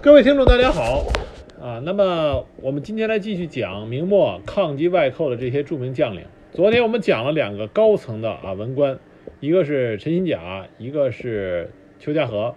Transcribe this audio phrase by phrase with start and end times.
[0.00, 1.06] 各位听众，大家好
[1.60, 1.82] 啊！
[1.84, 6.24] 那么我们今天来继续讲明末抗击外寇的这些著名将领。
[6.52, 8.98] 昨天我们讲了两个高层的啊文官，
[9.40, 12.54] 一个是陈新甲，一个是邱家河。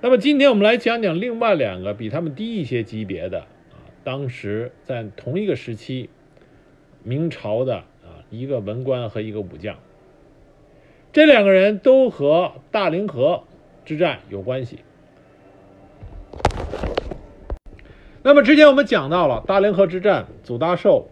[0.00, 6.10] 那么今天我们来讲讲另外两个比他们低一些级别的啊，当时在同一个时期
[7.02, 9.76] 明朝的啊一个文官和一个武将。
[11.12, 13.44] 这两个人都和大凌河
[13.84, 14.78] 之战有关系。
[18.24, 21.08] 那么之前我们讲到了大凌河之战，祖大寿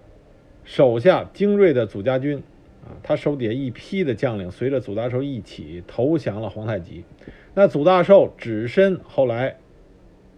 [0.63, 2.43] 手下精锐的祖家军
[2.85, 7.05] 啊，他手底下一批的将领随着祖大寿一起投降了皇太极。
[7.53, 9.57] 那祖大寿只身后来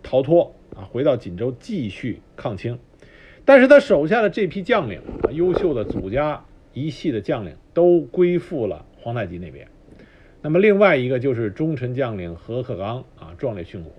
[0.03, 2.79] 逃脱啊，回到锦州继续抗清。
[3.45, 6.43] 但是他手下的这批将领啊，优秀的祖家
[6.73, 9.69] 一系的将领都归附了皇太极那边。
[10.41, 13.93] 那么另外一个就是忠臣将领何克刚啊，壮烈殉国。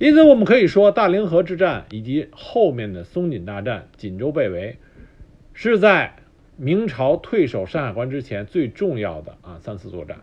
[0.00, 4.78] 因此，我们可以说，大凌河之战以及后面的松锦大战、锦州被围，
[5.52, 6.16] 是在
[6.56, 10.20] 明朝退守山海关之前最重要的啊三次作战。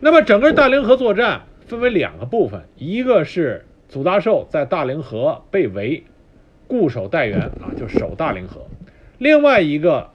[0.00, 6.04] 那么，整个大凌河作战分为两个部分，一个是祖大寿在大凌河被围，
[6.66, 8.62] 固守待援啊，就守大凌河；
[9.18, 10.08] 另外一个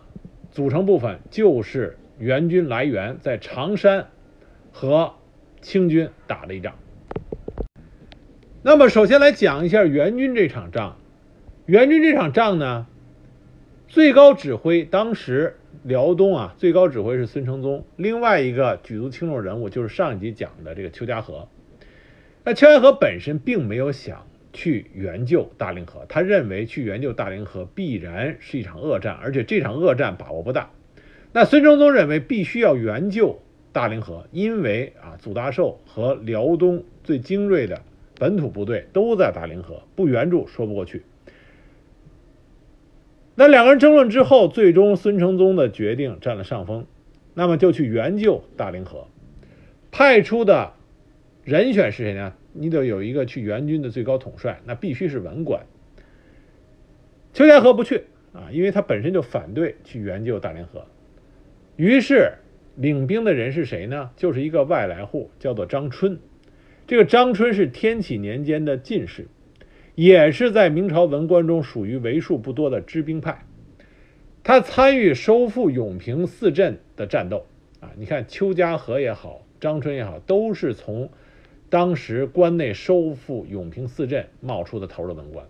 [0.52, 4.08] 组成部分就是援军来援，在常山
[4.72, 5.14] 和
[5.62, 6.74] 清军打了一仗。
[8.66, 10.96] 那么，首先来讲一下援军这场仗。
[11.66, 12.88] 援军这场仗呢，
[13.90, 17.86] 最高指挥当时辽东啊，最高指挥是孙承宗。
[17.98, 21.50] 另外一个举足轻重人物就是上一集讲的这个邱家河。
[22.46, 30.70] 那邱家河本身并没有想去援救大凌河，他认为去援救大凌河必然是一场恶战，而且这场恶战把握不大。
[31.34, 33.42] 那孙承宗认为必须要援救
[33.74, 37.82] 大凌河，因为啊，祖大寿和辽东最精锐的。
[38.24, 41.04] 本土部队都在大凌河，不援助说不过去。
[43.36, 46.86] 那两个人争论之后，最终孙承宗的决定占了上风，
[47.34, 49.08] 那么就去援救大凌河。
[49.92, 50.72] 派出的
[51.44, 52.34] 人选是谁呢？
[52.54, 55.66] 你得有一个去援军的最高统帅，那必须是文官。
[57.34, 60.86] 邱家河不去啊，因为他本身就反对去援救大凌河。
[61.76, 62.36] 于是
[62.78, 64.12] 领兵的人是谁呢？
[64.16, 66.18] 就是一个外来户，叫做张春。
[66.86, 69.28] 这个张春是天启年间的进士，
[69.96, 73.46] 也是在明朝文官中属于为数不多的知兵派。
[74.44, 77.46] 他参与收复永平四镇的战斗
[77.80, 81.10] 啊，你看邱家河也好，张春也好，都是从
[81.70, 85.46] 当时关内收复永平四镇冒出的头的文官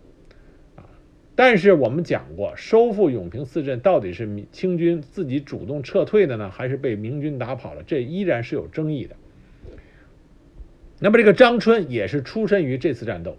[0.75, 0.85] 啊。
[1.33, 7.81] 但是我们讲过，收复永平四镇到底是清军自己主动撤退的呢，还是被明军打跑了？
[7.81, 9.15] 这依然是有争议的。
[11.03, 13.38] 那么这个张春也是出身于这次战斗，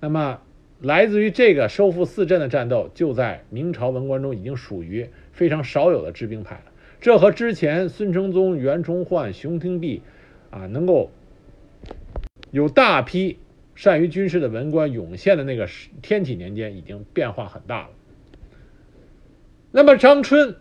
[0.00, 0.40] 那么
[0.80, 6.64] 来自于这个收复四镇的战斗，就在明朝文官中已经属于非常少有的知兵派了。
[7.00, 10.02] 这和之前孙承宗、袁崇焕、熊廷弼
[10.50, 11.12] 啊，能够
[12.50, 13.38] 有大批
[13.76, 15.68] 善于军事的文官涌现的那个
[16.02, 17.90] 天启年间，已经变化很大了。
[19.70, 20.56] 那么张春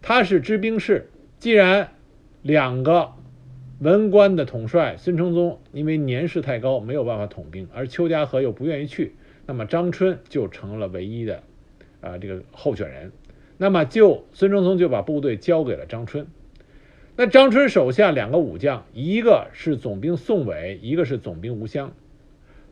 [0.00, 1.90] 他是知兵士，既然
[2.40, 3.12] 两个。
[3.78, 9.14] 文官的统帅孙承宗因为年事太高，没有办法统兵，而邱家河又不愿意去，
[9.44, 11.42] 那么张春就成了唯一的
[12.00, 13.12] 啊这个候选人。
[13.58, 16.26] 那么就孙承宗就把部队交给了张春。
[17.16, 21.92] 那张春手下两个武将，一个是总兵宋伟，一个是总兵吴襄。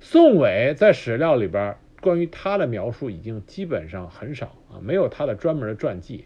[0.00, 6.24] 宋伟在史料里边关于他的描述已经基本上很少啊，没有他的专门的传记，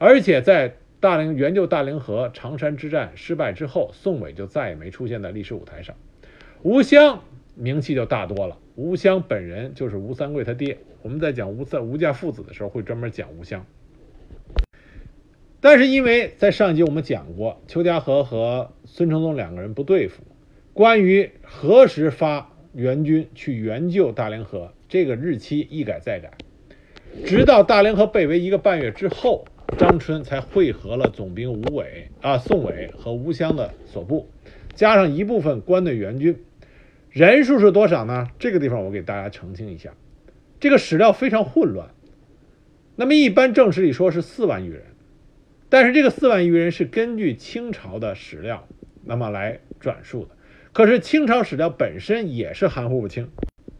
[0.00, 0.74] 而且在。
[1.06, 5.94] 大凌援救大凌河长山之战失败之后，宋伟就再也没出现在历史舞台上。
[6.64, 7.22] 吴襄
[7.54, 8.58] 名气就大多了。
[8.74, 10.78] 吴襄本人就是吴三桂他爹。
[11.02, 13.64] 我们在讲吴三吴家父子的时候，会专门讲吴襄。
[15.60, 20.24] 但是因为在上一集我们讲过，邱家河和孙承宗两个人不对付，
[20.72, 26.32] 关于何时发援军去援救大凌河，这个日期一改再改，
[27.24, 29.44] 直到大凌河被围一个半月之后。
[29.76, 34.30] 张春才汇合了总兵吴伟啊、宋伟和吴襄的所部，
[34.74, 36.38] 加上一部分关内援军，
[37.10, 38.28] 人数是多少呢？
[38.38, 39.92] 这个地方我给大家澄清一下，
[40.60, 41.90] 这个史料非常混乱。
[42.94, 44.82] 那么一般正史里说是四万余人，
[45.68, 48.66] 但是这个四万余人是根据清朝的史料
[49.04, 50.30] 那么来转述的，
[50.72, 53.28] 可是清朝史料本身也是含糊不清。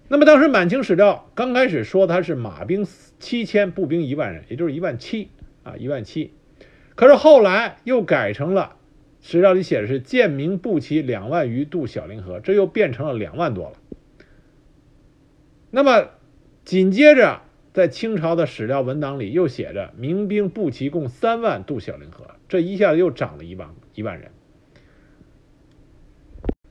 [0.09, 2.87] 那么当时满清史料刚开始说他是马兵
[3.19, 5.31] 七千，步兵一万人，也就是一万七。
[5.67, 6.33] 啊，一万七，
[6.95, 8.77] 可是后来又改成了
[9.21, 13.73] 史料里写的是建明步骑两万余渡小凌河，这又变成了两万多了。
[15.73, 16.11] 那么
[16.65, 17.43] 紧接着，
[17.73, 24.31] 在清朝的史料文档里又写着明兵步骑共三万渡小凌河，这一下子又涨了一万一万人。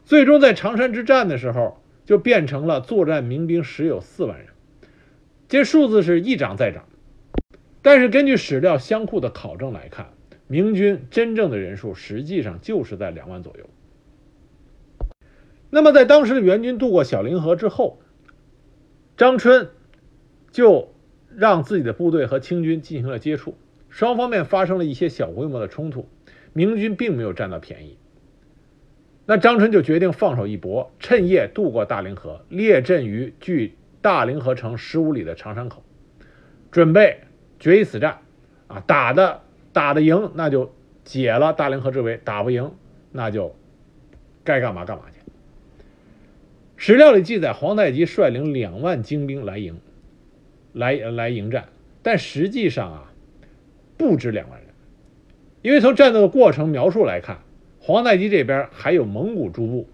[0.06, 4.48] 最终在常山之战的时候，就变成了作战民兵实有四万人，
[5.50, 6.86] 这数字是一涨再涨。
[7.86, 10.10] 但是根据史料相库的考证来看，
[10.48, 13.70] 明军真正的人数实际上就是在两万左右。
[15.70, 18.00] 那么在当时的援军渡过小凌河之后，
[19.18, 19.70] 张春
[20.50, 20.96] 就
[21.36, 23.56] 让自己的部队和清军进行了接触，
[23.88, 26.10] 双方面发生了一些小规模的冲突，
[26.54, 28.00] 明军并没有占到便宜。
[29.28, 35.84] 那张春就决定放手一搏，趁夜渡过大凌河，列阵于距大凌河城十五里的长山口，
[36.72, 37.20] 准备
[37.60, 38.20] 决一死战。
[38.68, 39.42] 啊，打的
[39.74, 40.74] 打的赢，那就
[41.04, 42.72] 解了大凌河之围；打不赢，
[43.12, 43.56] 那就
[44.44, 45.20] 该干嘛干嘛去。
[46.76, 49.80] 史料里记载，皇太极率领两万精兵来迎，
[50.74, 51.66] 来来迎战，
[52.02, 53.12] 但实际上啊，
[53.98, 54.70] 不止两万人，
[55.62, 57.40] 因为从战斗的过程描述来看。
[57.80, 59.88] 皇太极这边还有蒙古诸部，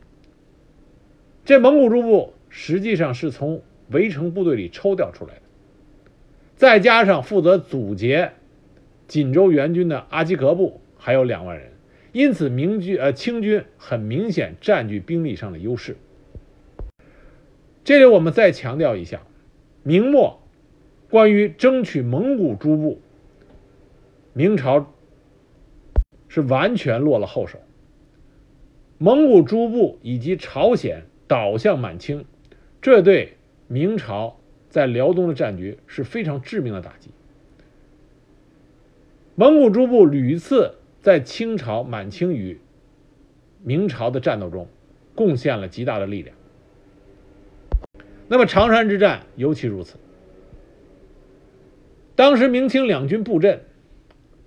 [1.44, 5.41] 这蒙古诸部实际上是从围城部队里抽调出来的，
[6.62, 8.34] 再加上负责阻截
[9.08, 11.72] 锦州援军的阿济格部还有两万人，
[12.12, 15.98] 因此明军呃清军很明显占据兵力上的优势。
[17.84, 19.24] 这里我们再强调一下，
[19.82, 20.40] 明末
[21.10, 23.02] 关于争取蒙古诸部，
[24.34, 24.94] 明朝
[26.28, 27.58] 是完全落了后手。
[29.00, 32.24] 蒙古诸部以及朝鲜倒向满清，
[32.84, 33.38] 这对
[33.68, 34.38] 明朝
[34.72, 37.12] 在辽东的战局是非常致命的打击。
[39.36, 42.60] 蒙古诸部屡次在清朝、满清与
[43.64, 44.68] 明朝的战斗中
[45.14, 46.36] 贡献了极大的力量。
[48.28, 49.98] 那么长山之战尤其如此。
[52.16, 53.62] 当时明清两军布阵，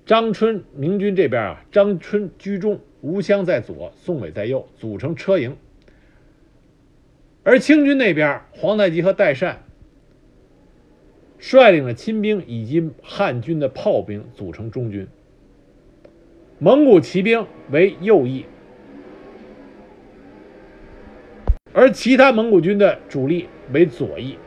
[0.07, 2.81] 张春明军这边啊，张春居中。
[3.01, 5.59] 吴襄在左，宋伟在右，组成车营。
[7.43, 9.64] 而清军那边，皇太极和代善
[11.47, 15.07] 率领了亲兵以及汉军的炮兵组成中军。
[16.59, 18.47] 蒙古骑兵为右翼，
[21.75, 24.39] 而其他蒙古军的主力为左翼。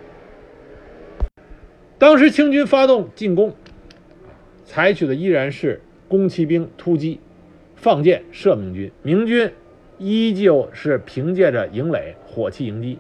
[2.00, 3.54] 当时清军发动进攻，
[4.66, 7.20] 采取的依然是攻骑兵突击。
[7.76, 9.52] 放箭射明军，明军
[10.00, 12.98] 依旧是凭借着营垒火器迎击。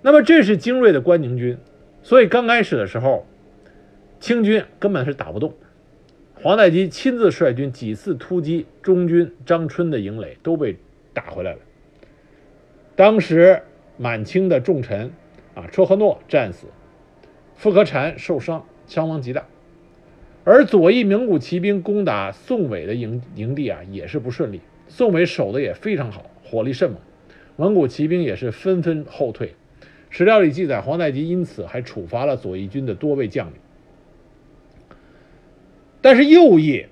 [0.00, 1.58] 那么这是精锐的关宁军，
[2.06, 3.26] 所以刚开始的时候，
[4.20, 5.52] 清军根本是打不动。
[6.36, 10.76] 皇太极亲自率军几次突击中军张春的营垒，都被
[11.12, 11.58] 打回来了。
[12.94, 13.60] 当时
[13.96, 15.10] 满清的重臣
[15.56, 16.68] 啊，车和诺战死，
[17.56, 19.44] 傅可禅受伤，伤亡极大。
[20.44, 24.60] 而左翼蒙古骑兵攻打宋伟的营营地啊，也是不顺利。
[24.86, 27.00] 宋伟守的也非常好，火力甚猛，
[27.56, 29.56] 蒙古骑兵也是纷纷后退。
[30.16, 33.54] 史料里记载，皇太极因此还处罚了左翼军的多位将领。
[36.00, 36.86] 但是右翼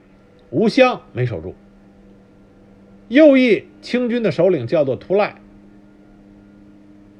[0.51, 1.55] 吴襄没守住。
[3.09, 5.37] 右翼清军的首领叫做图赖，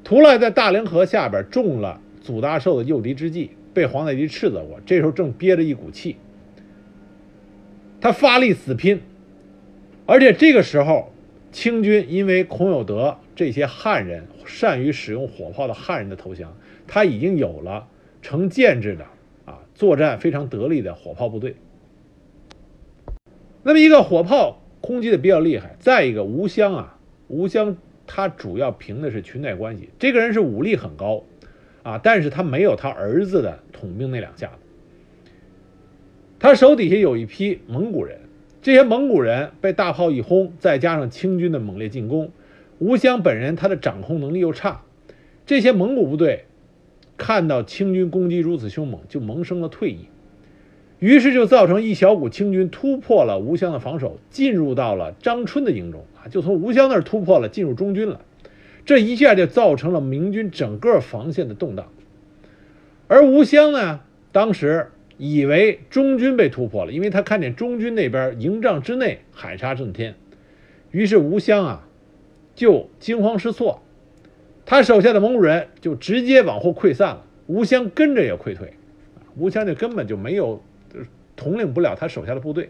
[0.03, 4.79] 图赖在大凌河下边中了祖大寿的诱敌之计，被皇太极斥责过。
[4.85, 6.17] 这时候正憋着一股气。
[7.99, 9.01] 他发力死拼，
[10.05, 11.11] 而且这个时候，
[11.51, 16.55] 清军因为孔有德这些汉人善于使用火炮的汉人的投降，
[16.87, 17.87] 他已经有了
[18.21, 19.05] 成建制的
[19.45, 21.55] 啊作战非常得力的火炮部队。
[23.63, 27.75] 那么一个火炮攻击的比较厉害，再一个吴襄啊，吴襄
[28.05, 31.23] 他主要凭的是裙带关系，这个人是武力很高
[31.81, 34.53] 啊，但是他没有他儿子的统兵那两下子。
[36.37, 38.19] 他手底下有一批蒙古人，
[38.61, 42.29] 这些蒙古人被大炮一轰，再加上清军的猛烈进攻，
[42.79, 44.81] 吴襄本人他的掌控能力又差，
[45.45, 46.45] 这些蒙古部队
[47.17, 50.07] 看到清军攻击如此凶猛，就萌生了退意，
[50.99, 58.21] 于是就造成一小股清军突破了吴襄的防守，进入到了张春的营中啊，就从吴襄那儿突破了，进入中军了，
[58.85, 61.87] 这一下就造成了明军整个防线的动荡，
[63.07, 64.01] 而吴襄呢，
[64.31, 64.87] 当时。
[65.17, 70.15] 以为中军被突破了，因为他看见中军那边营帐之内海沙震天，
[70.91, 71.84] 于是吴襄啊
[72.55, 73.81] 就惊慌失措，
[74.65, 78.73] 他手下的蒙古人就直接往后溃散了，吴襄跟着也溃退，
[79.37, 80.63] 吴襄就根本就没有
[81.35, 82.69] 统领不了他手下的部队，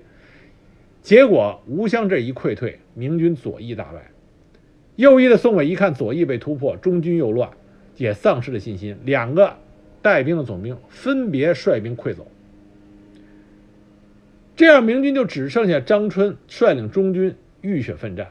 [1.02, 4.12] 结果吴襄这一溃退，明军左翼大败。
[4.96, 7.52] 右翼的宋伟一看左翼被突破，中军又乱，
[7.98, 8.98] 也丧失了信心。
[9.04, 9.58] 两个
[10.02, 12.26] 带兵的总兵分别率兵溃走。
[14.56, 18.30] 这样，明军就只剩下张春率领中军浴血奋战。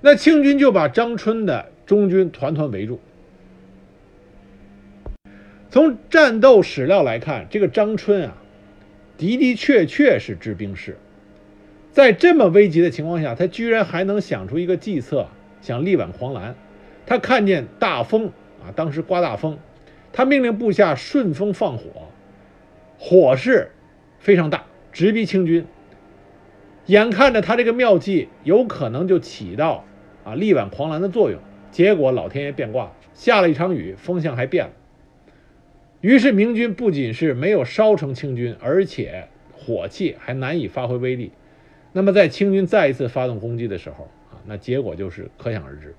[0.00, 3.00] 那清军就把张春的中军团团围住。
[5.70, 8.36] 从战斗史料来看，这个张春啊，
[9.18, 10.96] 的的确确是知兵士。
[11.92, 15.28] 在这么危急的情况下，他居然还能想出一个计策，
[15.60, 16.54] 想力挽狂澜。
[17.06, 18.26] 他看见大风
[18.62, 19.58] 啊，当时刮大风，
[20.12, 22.08] 他命令部下顺风放火，
[22.98, 23.70] 火势
[24.18, 25.66] 非常大，直逼清军。
[26.86, 29.84] 眼看着他这个妙计有可能就起到
[30.30, 34.72] 啊力挽狂澜的作用，结果老天爷变卦，下了一场雨，风向还变了。
[36.00, 41.32] 于是明军不仅是没有烧成清军，而且火器还难以发挥威力。
[41.92, 45.94] 那么，在清军再一次发动攻击的时候啊，那结果就是可想而知。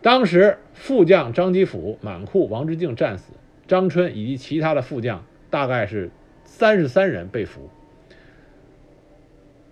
[0.00, 3.32] 当时副将张吉甫、满库、王之敬战死，
[3.66, 6.10] 张春以及其他的副将大概是
[6.44, 7.68] 三十三人被俘。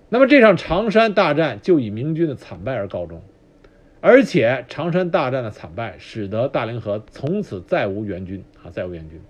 [0.08, 3.22] 那么这场长山大战就以明军的惨败而告终，
[4.02, 9.21] 而且长山大战的惨败使得大凌河从此再无援军啊，再无援军，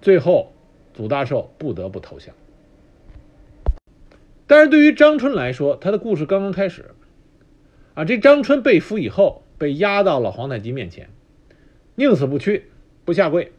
[0.00, 0.54] 最后
[0.94, 2.34] 祖大寿不得不投降。
[4.46, 6.86] 但是对于张春来说，他的故事刚刚开始，
[7.92, 11.10] 啊，这张春被俘以后，被押到了皇太极面前，
[11.94, 12.70] 宁死不屈，
[13.04, 13.52] 不下跪，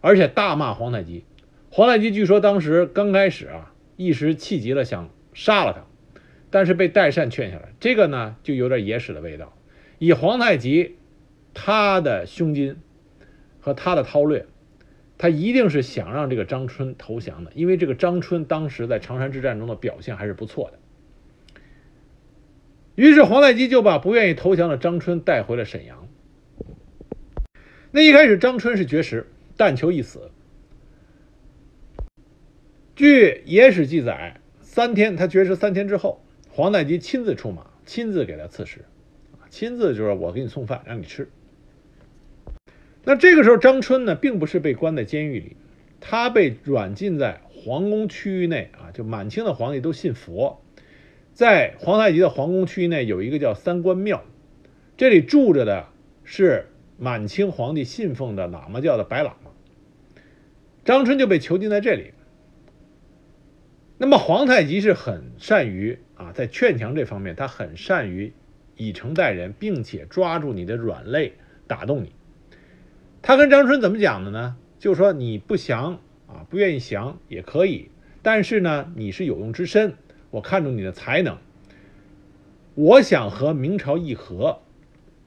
[0.00, 1.24] 而且大骂皇太极。
[1.70, 7.74] 皇太极据说当时刚开始啊，一时气急了，想杀了他，但是被代善劝下来。
[7.78, 9.52] 这个呢，就有点野史的味道。
[9.98, 10.96] 以皇太极
[11.54, 12.76] 他的胸襟
[13.60, 14.46] 和他的韬略。
[15.20, 20.78] 他一定是想让这个张春投降的，因为这个张春当时在长山之战中的表现还是不错的。
[22.94, 26.06] 于是皇太极就把不愿意投降的张春带回了沈阳。
[27.90, 29.26] 那一开始张春是绝食，
[29.56, 30.30] 但求一死。
[32.94, 38.84] 据野史记载，三天他绝食三天之后，皇太极亲自出马，亲自给他赐食，
[39.50, 41.28] 亲自就是我给你送饭，让你吃。
[43.04, 45.56] 那这个时候，张春呢，并不是被关在监狱里，
[46.00, 48.90] 他被软禁在皇宫区域内啊。
[48.92, 50.60] 就满清的皇帝都信佛，
[51.32, 54.24] 在皇太极的皇宫区域内有一个叫三官庙，
[54.96, 55.86] 这里住着的
[56.24, 56.66] 是
[56.98, 59.52] 满清皇帝信奉的喇嘛教的白喇嘛。
[60.84, 62.12] 张春就被囚禁在这里。
[63.96, 68.32] 那么皇太极是很善于啊，在劝降这方面，他很善于
[68.78, 71.34] 以诚待人，并且抓住你的软肋，
[71.66, 72.12] 打动你。
[73.20, 74.56] 他跟张春怎么讲的呢？
[74.78, 77.90] 就说你不降啊，不愿意降也可以，
[78.22, 79.94] 但是呢，你是有用之身，
[80.30, 81.36] 我看中你的才能，
[82.76, 84.60] 我想和明朝议和，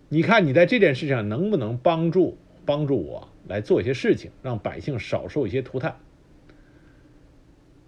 [0.08, 5.98] 你看你在这件事上能不能帮助帮助我来做一些事情，让百姓少受一些涂炭。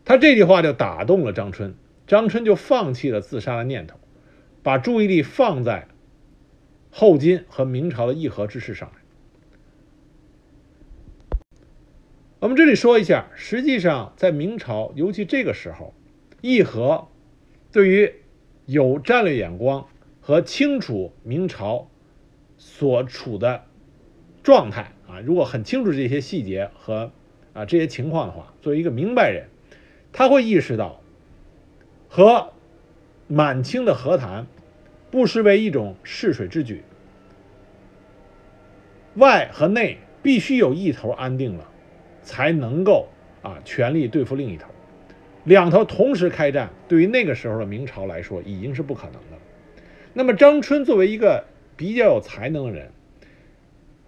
[0.04, 1.74] 他这句话就打动了张春，
[2.06, 3.98] 张春就放弃了自杀的念头，
[4.64, 5.88] 把注意力放在
[6.90, 8.96] 后金和明朝的议和之事上来。
[12.40, 15.94] 我们这里说一下，实际上在明朝，尤其这个时候，
[16.42, 17.08] 议和
[17.72, 18.14] 对于
[18.66, 19.88] 有战略眼光
[20.20, 21.90] 和清楚明朝
[22.58, 23.64] 所处的
[24.44, 27.12] 状态啊，如果很清楚这些细节和
[27.54, 29.48] 啊这些情况的话，作为一个明白人，
[30.12, 31.02] 他会意识到
[32.10, 32.52] 和
[33.28, 34.48] 满清的和谈
[35.14, 36.82] 不失为一种试水之举，
[39.14, 41.70] 外和内必须有一头安定了。
[42.24, 43.10] 才能够
[43.44, 44.70] 啊全力对付另一头，
[45.44, 49.38] 两头同时开战，对于那个时候的明朝来说已经是不可能的。
[50.14, 51.44] 那么张春作为一个
[51.76, 52.90] 比较有才能的人，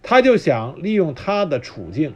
[0.02, 2.16] 他就想利用他的处境，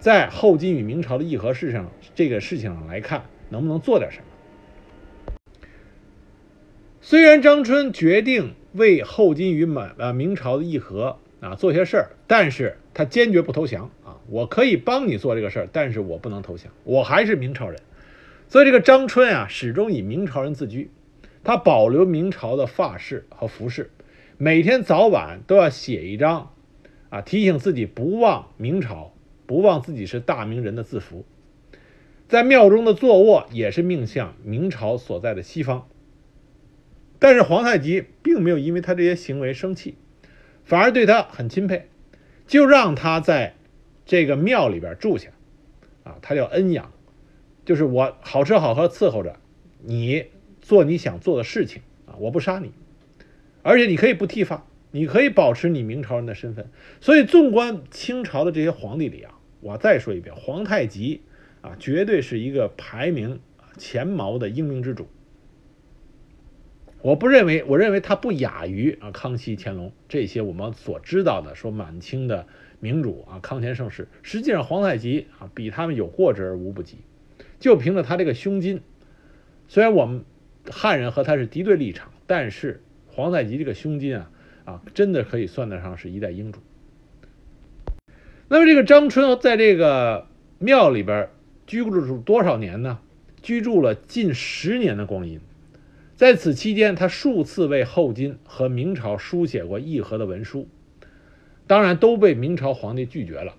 [0.00, 4.24] 在后金与明朝的议和事上这个事情上来看，能不能做点什么？
[7.10, 14.20] 虽然张春决定为后金与满呃明朝的议和啊做些事儿，但是他坚决不投降啊。
[14.28, 17.80] 我可以帮你做这个事儿，但是我不能投降，我还是明朝人。
[18.46, 20.90] 所以这个张春啊，始终以明朝人自居，
[21.42, 23.90] 他保留明朝的发饰和服饰，
[24.36, 26.50] 每天早晚都要写一张，
[27.08, 29.14] 啊，提醒自己不忘明朝，
[29.46, 31.24] 不忘自己是大明人的字符。
[32.28, 35.86] 在庙中的坐卧也是命向明朝所在的西方。
[37.18, 39.96] 但是皇太极并没有因为他这些行为生气，
[40.64, 41.88] 反而对他很钦佩，
[42.46, 43.54] 就让他在。
[44.10, 45.28] 这个庙里边住下，
[46.02, 46.90] 啊，他叫恩养，
[47.66, 49.36] 就是我好吃好喝伺候着，
[49.82, 50.24] 你
[50.62, 52.72] 做你想做的事情啊，我不杀你，
[53.62, 56.70] 而且你可以不剃发，你可以保持你明朝人的身份。
[57.02, 61.20] 所以，纵观清朝的这些皇帝里啊，我再说一遍，皇太极
[61.60, 63.40] 啊，绝对是一个排名
[63.76, 65.06] 前茅的英明之主。
[67.00, 72.46] 我不认为，我认为他不亚于啊康熙、乾隆这些我们所知道的说满清的
[72.80, 74.08] 明主啊康乾盛世。
[74.22, 76.98] 实际上，皇太极啊比他们有过之而无不及。
[77.60, 78.80] 就凭着他这个胸襟，
[79.68, 80.24] 虽然我们
[80.70, 84.30] 汉人和他是敌对立场，但是皇太极这个胸襟啊
[84.64, 86.60] 啊，真的可以算得上是一代英主。
[88.48, 90.26] 那么这个张春在这个
[90.58, 91.30] 庙里边
[91.66, 92.98] 居住了多少年呢？
[93.40, 95.40] 居住了近十年的光阴。
[96.18, 100.66] 在此期间，他数次为后金和明朝书写过议和的文书，
[101.68, 103.54] 当然都被明朝皇帝拒绝了。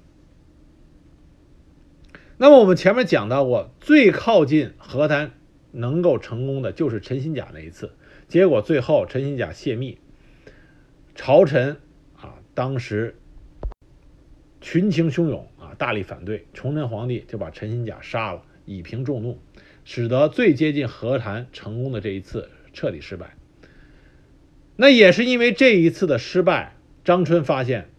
[2.35, 5.31] 那么我们前面讲到过，最靠近和谈
[5.71, 7.93] 能够成功的就是陈新甲那一次，
[8.27, 9.97] 结果最后陈新甲泄密，
[11.15, 11.77] 朝臣
[12.17, 13.17] 啊当时
[14.59, 19.39] 群情汹涌啊，大力反对，崇祯皇帝就把陈新甲杀了，以平众怒。
[19.91, 23.35] 使得最接近和谈成功的这一次彻底失败。
[24.75, 27.89] 那也是因为这一次的失败，张春发现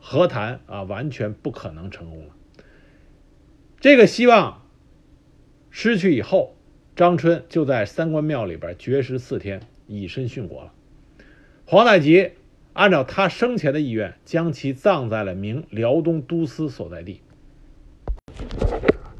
[0.00, 2.34] 和谈啊完全不可能成功了。
[3.80, 4.62] 这个希望
[5.68, 6.56] 失去以后，
[6.96, 10.72] 张春就在三官庙里边绝食四天，以身殉国了。
[11.66, 12.30] 皇太极
[12.72, 17.20] 按照他生前的意愿，将其葬在了明辽东都司所在地。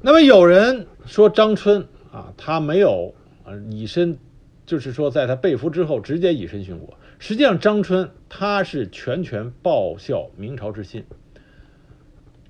[0.01, 1.87] 那么有人说张春。
[2.17, 4.17] 啊，他没有啊以身，
[4.65, 6.97] 就是说，在他被俘之后直接以身殉国。
[7.19, 11.05] 实际上，张春他是全权报效明朝之心。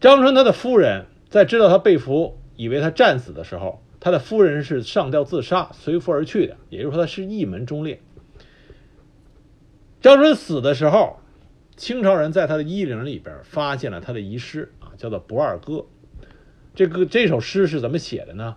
[0.00, 6.56] 张春他的夫人在知道他被俘，以为他战死的时候，他的夫人是上吊自杀，随夫而去的。
[6.68, 8.00] 也就是说，他是一门忠烈。
[10.00, 11.16] 张春死的时候，
[11.76, 15.74] 清朝人在他的衣领里边发现了他的遗诗啊，叫做《不二歌》。
[16.72, 18.56] 这个这首诗是怎么写的呢？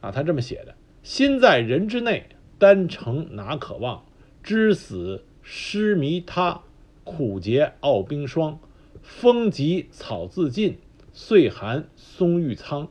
[0.00, 2.26] 啊，他这么写的：“心在人之内，
[2.58, 4.04] 丹诚哪可忘？
[4.42, 6.62] 知死失迷他，
[7.04, 8.58] 苦节傲冰霜。
[9.02, 10.78] 风急草自尽，
[11.12, 12.88] 岁寒松郁苍。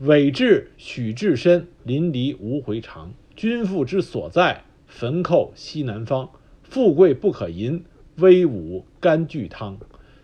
[0.00, 3.14] 委志许至深，临离无回肠。
[3.34, 6.30] 君父之所在，坟寇西南方。
[6.62, 7.84] 富贵不可淫，
[8.16, 9.78] 威武甘巨汤。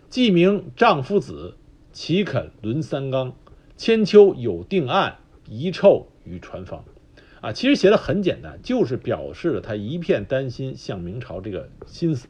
[0.09, 1.55] 既名丈夫子，
[1.91, 3.33] 岂肯沦三纲？
[3.75, 6.85] 千秋有定案。”遗臭与传芳，
[7.41, 12.27] 啊，其实写的很简单，就是表示了他一片担心向明朝这个心思，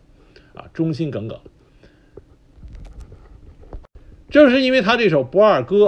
[0.55, 1.39] 啊，忠心耿耿。
[4.29, 5.85] 正是因为他这首《不二歌》，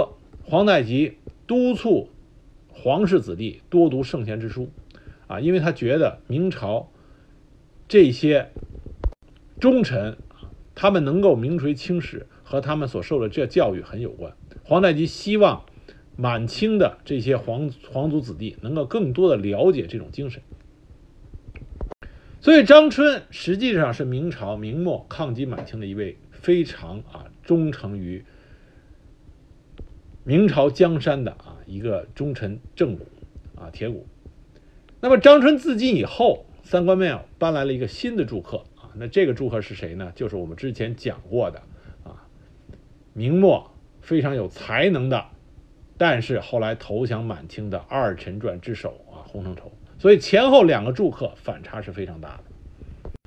[0.48, 2.10] 皇太极督促
[2.68, 4.70] 皇室子弟多读圣贤之书，
[5.26, 6.92] 啊，因为他觉得明朝
[7.88, 8.52] 这些
[9.58, 10.16] 忠臣，
[10.76, 14.32] 他们能够名垂青史，和他们所受的这教育很有关。
[14.62, 15.65] 皇太极希望。
[16.16, 20.42] 满清的这些皇皇族子弟能够更多的了解这种精神，
[22.40, 28.24] 所以张春实际上是明朝明末抗击满清的一位非常啊忠诚于
[30.24, 33.06] 明朝江山的啊一个忠臣正骨
[33.54, 34.06] 啊铁骨。
[35.00, 40.10] 那么张春自尽以后，三官庙搬来了一个新的住客啊，那这个住客是谁呢？
[40.16, 41.62] 就是我们之前讲过的
[42.04, 42.26] 啊
[43.12, 45.26] 明末非常有才能的。
[45.98, 53.20] 但是后来投降满清的二臣传之首啊，洪承畴，所以前后两个住客反差是非常大的。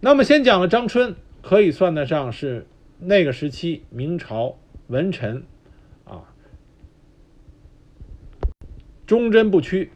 [0.00, 2.66] 那么先讲了张春，可以算得上是
[2.98, 5.44] 那个时期明朝文臣
[6.04, 6.24] 啊
[9.06, 9.92] 忠贞不屈、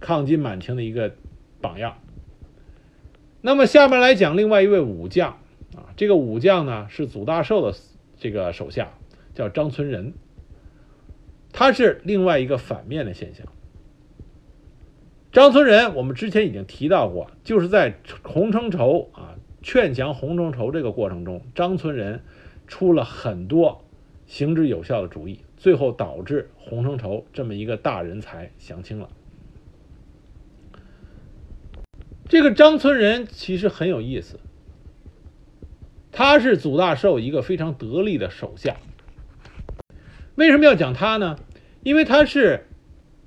[0.00, 1.14] 抗金满清的一个
[1.60, 1.98] 榜样。
[3.42, 5.38] 那么下面来讲另外一位武将
[5.76, 7.78] 啊，这个武将呢是祖大寿的
[8.18, 8.92] 这个手下，
[9.34, 10.12] 叫张存仁。
[11.52, 13.46] 他是另外一个反面的现象。
[15.32, 22.22] 张村人，我们之前已经提到过，就是在洪承畴啊劝降洪承畴这个过程中，张村人
[22.66, 23.84] 出了很多
[24.26, 29.08] 行之有效的主意，最后导致洪承畴这么一个大人才降清了。
[32.28, 34.40] 这个张村人其实很有意思，
[36.10, 38.76] 他是祖大寿一个非常得力的手下。
[40.34, 41.38] 为什么要讲他呢？
[41.82, 42.66] 因为他是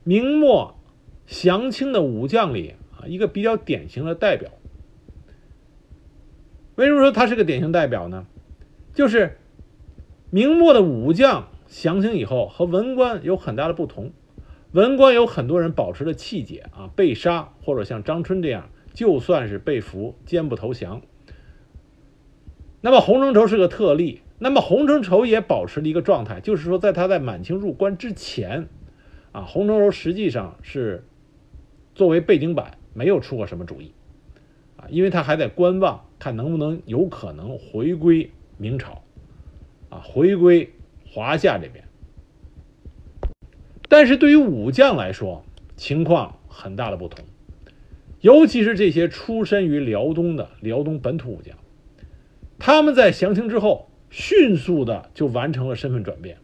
[0.04, 0.80] 明末
[1.26, 4.50] 降清的武将里啊一个比较典型的代表。
[6.76, 8.26] 为什么说他是个典型代表呢？
[8.94, 9.38] 就是
[10.32, 14.12] 明末的武将降清以后和文官有很大的不同。
[14.72, 21.04] 文官有很多人保持了气节啊，被杀或者像张春这样，就算是被俘，坚不投降。
[22.82, 28.68] 那么洪承畴是个特例，那么洪承畴也保持了一个状态，就是说，在他在满清入关之前，
[29.32, 31.06] 啊，洪承畴实际上是
[31.96, 33.94] 作为背景板，没有出过什么主意，
[34.78, 39.04] 啊，因为他还在观望，看能不能有可能回归明朝，
[39.90, 40.74] 啊，回归
[41.10, 41.86] 华夏这边。
[43.88, 45.46] 但是对于武将来说，
[45.78, 47.24] 情况很大的不同，
[48.22, 51.56] 尤其是这些出身于辽东的辽东本土武将。
[52.58, 56.38] 他们在降清之后，迅速的就完成了身份转变，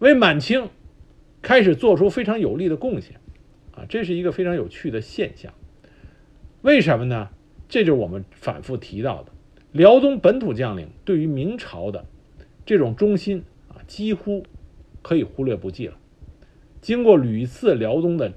[0.00, 0.68] 为满清
[1.42, 3.20] 开始做出非常有力的贡献，
[3.70, 5.54] 啊，这是一个非常有趣的现象。
[6.62, 7.30] 为什么呢？
[7.68, 9.30] 这就是我们反复提到的，
[9.70, 12.04] 辽东本土将领对于明朝的
[12.66, 14.44] 这种忠心啊，几乎
[15.02, 15.96] 可以忽略不计了。
[16.80, 18.32] 经过屡次辽东的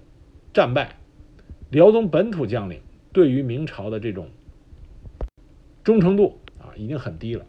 [0.53, 0.97] 战败，
[1.71, 2.79] 辽东本土将领
[3.11, 4.29] 对于明朝的这种。
[5.83, 6.37] 忠诚度，
[6.77, 7.45] 已经很低了。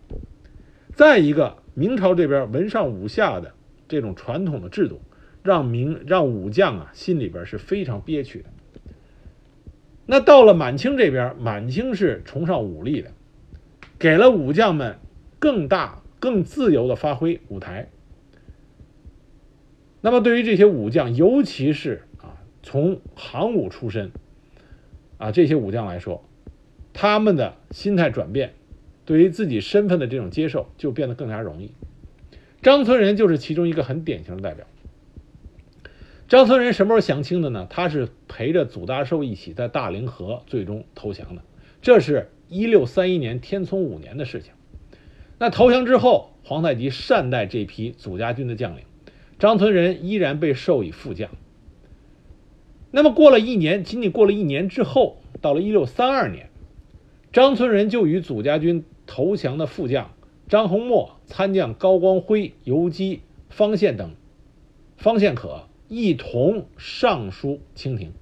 [0.95, 3.55] 再一个，明朝这边文上武下的
[3.87, 5.01] 这种传统的制度，
[5.43, 8.47] 让明让武将啊心里边是非常憋屈的。
[10.07, 13.13] 那到了满清这边，满清是崇尚武力的，
[13.99, 14.99] 给了武将们
[15.39, 17.89] 更大、更自由的发挥舞台。
[20.01, 24.11] 那么对于这些武将，尤其是啊从行武出身
[25.19, 26.25] 啊这些武将来说。
[27.01, 28.55] 他们的心态转变，
[29.09, 31.73] 对于自己身份的这种接受就变得更加容易。
[32.61, 34.67] 张村人就是其中一个很典型的代表。
[36.29, 37.67] 张村人什么时候降清的呢？
[37.71, 41.43] 他是陪着祖大寿一起在大凌河最终投降的，
[41.81, 44.53] 这是一六三一年天聪五年的事情。
[45.39, 48.83] 那投降之后，皇太极善待这批祖家军的将领，
[49.39, 51.31] 张村人依然被授以副将。
[52.91, 56.51] 那么过了一年，仅仅过了一年之后，到了一六三二年。
[57.31, 60.13] 张村人就与祖家军投降的副将
[60.49, 64.13] 张洪谟、参将高光辉、游击方宪等，
[64.99, 68.13] 方宪可一同上书清廷。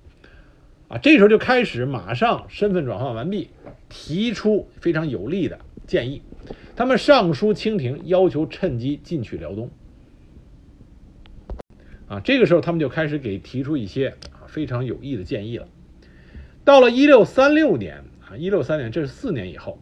[0.88, 3.50] 啊，这时候就开始马上身份转换完毕，
[3.88, 6.22] 提出非常有力的建议。
[6.76, 9.68] 他们上书清廷，要求趁机进取辽东。
[12.06, 15.66] 啊，这个时候他们就开始给提出一些啊非常有益的建议了。
[16.64, 18.04] 到了一六三六年。
[18.28, 19.78] 啊，一六三年，这是四年以后，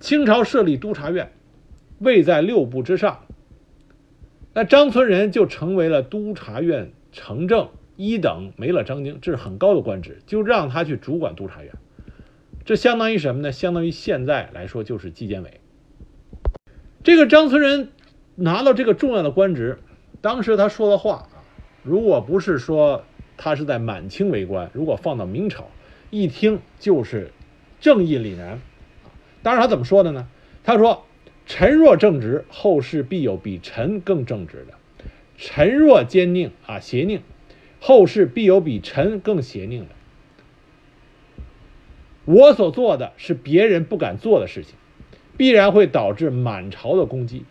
[0.00, 1.32] 清朝设立督察院，
[1.98, 3.24] 位在六部之上。
[4.54, 11.72] 那张村人就成为了督察院承正一等，没了张经，这是很高的官职，就让他去主管督察院。
[12.64, 13.50] 这相当于什么呢？
[13.50, 15.60] 相当于现在来说就是纪检委。
[17.02, 17.90] 这个张村人
[18.34, 19.78] 拿到这个重要的官职，
[20.20, 21.28] 当时他说的话，
[21.82, 23.04] 如果不是说
[23.36, 25.68] 他是在满清为官，如果放到明朝。
[26.10, 27.32] 一听就是
[27.80, 28.60] 正义凛然，
[29.42, 30.26] 当然他怎么说的呢？
[30.64, 31.04] 他说
[31.46, 34.74] ：“臣若正直，后世必有比臣更正直的；
[35.36, 37.20] 臣若奸佞啊邪佞，
[37.80, 39.86] 后世必有比臣更邪佞的。
[42.24, 44.74] 我所做的是别人不敢做的事情，
[45.36, 47.44] 必然会导致满朝的攻击。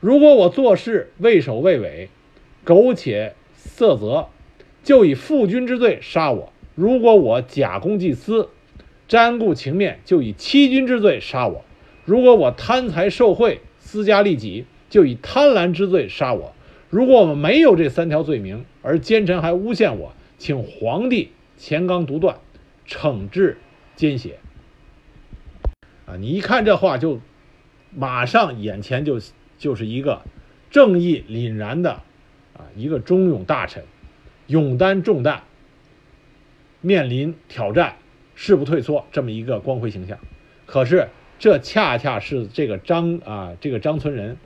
[0.00, 2.08] 如果我做事畏首畏尾、
[2.64, 4.28] 苟且色泽，
[4.82, 8.48] 就以负君之罪杀我。”如果我假公济私、
[9.08, 11.62] 沾顾情面，就以欺君之罪杀我；
[12.04, 16.54] 如果我贪财受贿、私家利己，就以贪婪之罪杀我。
[16.88, 22.38] 如果我们没有这三条罪名，而奸臣还诬陷我，请皇帝乾纲独断，
[22.86, 23.58] 惩治
[23.96, 24.38] 奸邪。
[26.06, 27.20] 啊，你一看这话，就
[27.94, 29.20] 马上眼前就
[29.58, 30.22] 就是一个
[30.70, 32.02] 正义凛然的
[32.54, 33.84] 啊，一个忠勇大臣，
[34.46, 35.42] 勇担重担。
[36.84, 37.96] 面临挑战，
[38.44, 40.18] 誓不退缩，这么一个光辉形象。
[40.66, 44.36] 可是，这恰恰是这个张啊，这个张村人，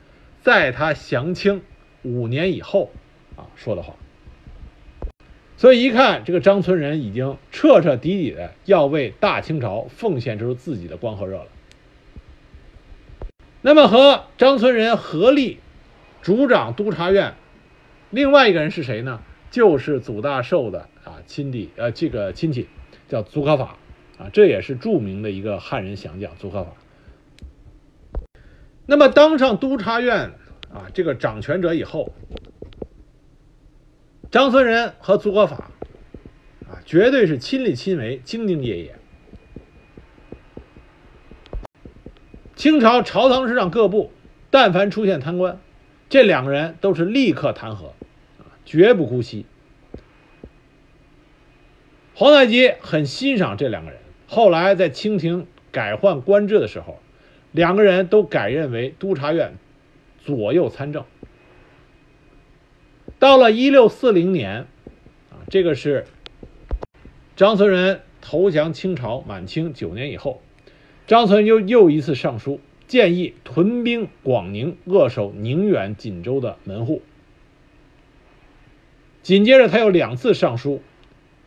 [0.43, 1.63] 在他降清
[2.03, 2.91] 五年以后
[3.35, 3.95] 啊说的话。
[5.57, 11.47] 所以一看，这个张村人已经彻彻底底的要为大清朝奉献出自己的光和热了。
[13.63, 15.57] 那么，和张村人合力
[16.21, 17.33] 主掌督察院，
[18.11, 19.23] 另外一个人是谁呢？
[19.49, 20.87] 就是祖大寿的。
[21.03, 22.67] 啊，亲弟，呃，这个亲戚
[23.07, 23.77] 叫祖可法，
[24.17, 26.73] 啊，这也是著名的一个汉人降将祖可法。
[28.85, 30.31] 那么当上督察院
[30.73, 32.13] 啊这个掌权者以后，
[34.31, 35.71] 张村人和祖可法
[36.67, 38.95] 啊，绝对是亲力亲为、兢兢业业。
[42.55, 44.11] 清朝朝堂之上各部，
[44.49, 45.59] 但凡出现贪官，
[46.09, 47.91] 这两个人都是立刻弹劾，
[48.65, 49.45] 绝不姑息。
[52.15, 56.99] 皇太极很欣赏这两个人，后来在清廷改换官制的时候，
[57.51, 59.53] 两个人都改任为督察院
[60.23, 61.05] 左右参政。
[63.19, 64.67] 到了一六四零年，
[65.31, 66.05] 啊，这个是
[67.35, 70.41] 张存仁投降清朝满清九年以后，
[71.07, 77.01] 张存又又一次上书，建议屯兵广宁，扼守宁远、锦州的门户。
[79.23, 80.81] 紧接着，他又两次上书。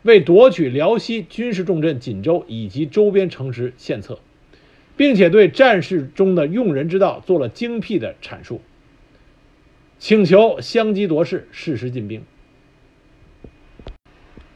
[0.02, 4.18] 为夺取辽西军事重镇锦州以及周边城池献策，
[4.96, 8.60] 并且对战事中的用人之道做了精辟的阐述，
[9.98, 12.22] 请求相机夺势，适时进兵。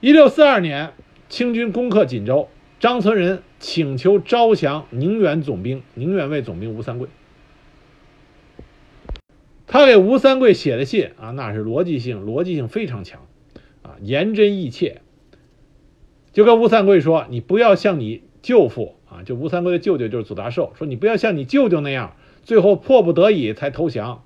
[0.01, 0.93] 一六四二年，
[1.29, 2.49] 清军攻克锦州，
[2.81, 7.09] 张存仁请求招降宁远总兵宁远卫总兵吴三桂。
[9.67, 13.27] 他给吴三桂写的信啊，那是逻辑性，逻辑性非常强，
[13.83, 15.03] 啊，言真意切。
[16.35, 24.25] 就跟吴三桂说：“你不要像你舅父啊，就吴三桂的舅舅就是祖大寿，说你不要像你舅舅那样，最后迫不得已才投降。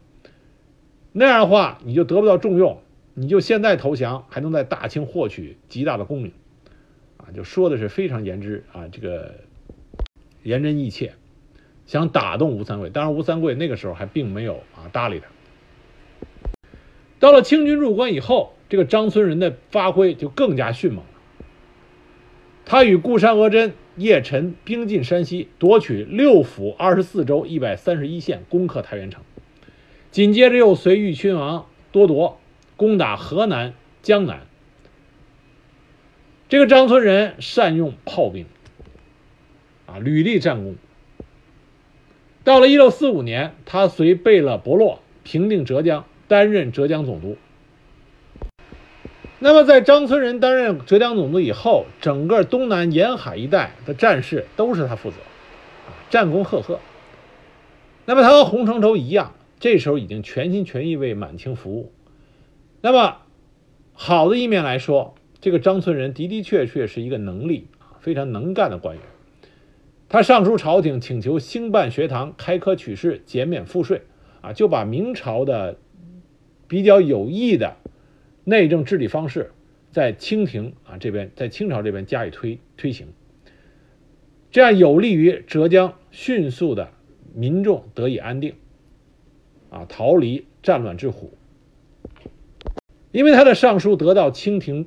[1.13, 2.81] 那样的话，你就得不到重用。
[3.13, 6.33] 你就现在投降，还能在大清获取极大的功名，
[7.19, 9.35] 啊，就说的是非常言之啊，这个
[10.43, 11.13] 言真意切，
[11.85, 12.89] 想打动吴三桂。
[12.89, 15.27] 当然，吴三桂那个时候还并没有啊搭理他。
[17.21, 21.05] 到了清军入关以后，这个张村人的发挥就更加迅猛。”
[22.71, 29.23] 他与固山额真、叶辰兵进山西，夺取六府二十四州一百三十一县，攻克太原城。
[30.11, 32.39] 紧接着又随豫亲王多铎
[32.77, 34.43] 攻打河南、江南。
[36.51, 38.45] 这个张村人善用炮兵，
[39.87, 40.77] 啊，屡立战功。
[42.45, 47.39] 到了一六四五年，他随贝勒伯洛平定浙江，担任浙江总督。
[49.41, 55.17] 那么，在张村人担任浙江总督以后，整个东南沿海一带的战事都是他负责，
[55.87, 56.81] 啊，战功赫赫。
[58.05, 61.93] 那么他和洪承畴一样，这时候已经全心全意为满清服务。
[62.81, 63.19] 那么
[63.93, 67.69] 好的一面来说，这个张村人的的确确是一个能力
[68.01, 69.05] 非常能干的官员。
[70.09, 74.03] 他上书朝廷，请求兴办学堂、开科取士、减免赋税，
[74.41, 75.77] 啊，就把明朝的
[76.67, 77.77] 比较有益的。
[78.49, 79.51] 内政治理方式，
[79.93, 83.09] 在清廷啊这边，在清朝这边加以推推行，
[84.51, 86.89] 这样有利于浙江迅速的
[87.35, 88.55] 民众得以安定，
[89.69, 91.35] 啊，逃离战乱之苦。
[93.13, 94.87] 因为他的上书得到清廷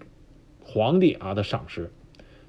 [0.63, 1.91] 皇帝啊的赏识，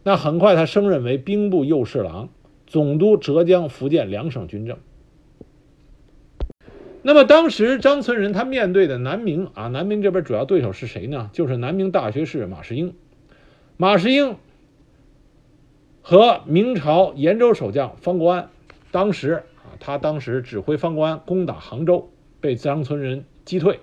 [0.04, 2.30] 那很快他升任为兵部右侍郎，
[2.66, 4.78] 总督浙江、福建两省军政。
[7.04, 11.30] 那么当时张存仁他面对的南明啊，南明这边主要对手是谁呢？
[11.32, 12.94] 就是南明大学士马士英。
[13.76, 14.36] 马士英
[16.00, 18.50] 和明朝延州守将方国安，
[18.92, 22.10] 当时啊，他当时指挥方国安攻打杭州，
[22.40, 23.80] 被张存仁击退。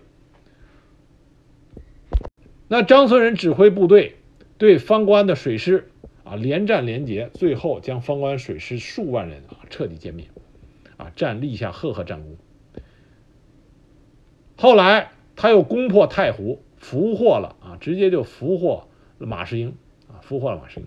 [2.69, 4.15] 那张存仁指挥部队
[4.57, 5.89] 对方国安的水师
[6.23, 10.29] 啊连战连捷，最后将方国安水师数万人啊彻底歼灭，
[10.95, 12.37] 啊，战立下赫赫战功。
[14.61, 19.73] 后来他又攻破太湖，俘获了啊，直接就俘获了马士英
[20.09, 20.85] 啊，俘获了马士英。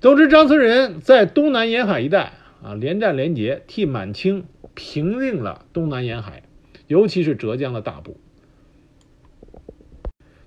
[0.00, 4.44] 总之，张存仁在东南沿海一带啊，连战连捷，替满清
[4.74, 6.42] 平定了东南沿海，
[6.88, 8.16] 尤其是浙江的大部。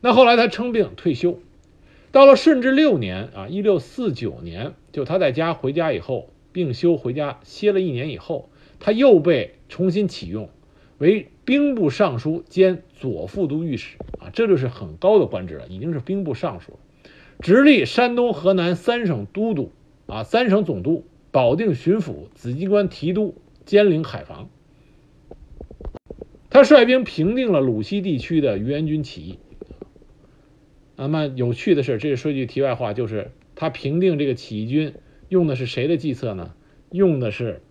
[0.02, 1.39] 那后来他称病退休，
[2.12, 8.50] 到了顺治六年啊，一六四九年，就他在家回家以后病休回家歇了一年以后，
[8.82, 10.50] 他又被重新启用。
[10.97, 16.77] 为兵部尚书兼左副都御史啊，这就是很高的官职了，已经是兵部尚书了。
[17.39, 19.71] 直隶山东、河南三省都督
[20.06, 24.49] 啊，三省总督、保定巡抚、紫金关提督，兼领海防。
[26.51, 29.39] 他率兵平定了鲁西地区的余元军起义。
[30.95, 34.93] 那么有趣的是，这说句题外话，就是他平定这个起义军
[35.30, 36.54] 用的是谁的计策呢？
[36.91, 37.62] 用的是。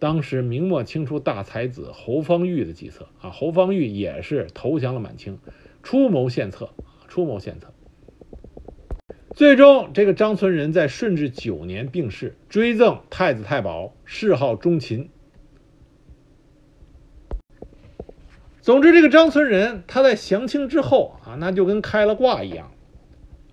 [0.00, 5.38] 当时明末清初大才子侯方域的计策啊，侯方域也是投降了满清，
[5.82, 6.70] 出谋献策
[7.06, 7.72] 出谋献策。
[9.34, 15.10] 最终，这个张存仁在顺治九年病逝，追赠太子太保，谥号忠勤。
[18.62, 22.72] 总之，这个张存仁他在降清之后啊，那就跟开了挂一样，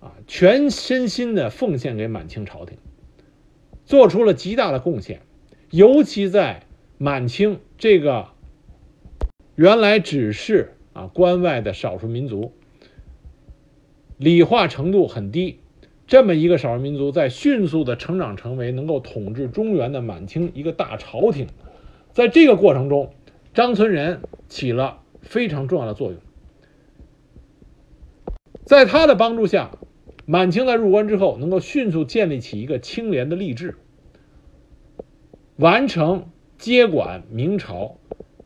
[0.00, 2.78] 啊，全身心的奉献给满清朝廷，
[3.84, 5.20] 做出了极大的贡献。
[5.70, 6.62] 尤其在
[6.96, 8.28] 满清这个
[9.54, 12.52] 原来只是啊关外的少数民族，
[14.16, 15.58] 理化程度很低。
[16.06, 21.48] 这么一个少数民族，在迅速的成长成为能够统治中原的满清一个大朝廷，
[22.12, 23.12] 在这个过程中，
[23.52, 26.18] 张存仁起了非常重要的作用。
[28.64, 29.72] 在他的帮助下，
[30.24, 33.76] 满清在入关之后，能够迅速建立起一个清廉的吏治，
[35.58, 37.98] 完成接管明朝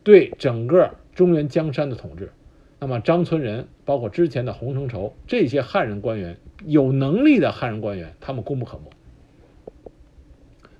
[0.02, 2.32] 对整个中原江山的统治。
[2.80, 6.36] 那么，张存仁，包括之前的洪承畴这些汉人官员。
[6.64, 8.84] 有能力的汉人官员，他们功不可没。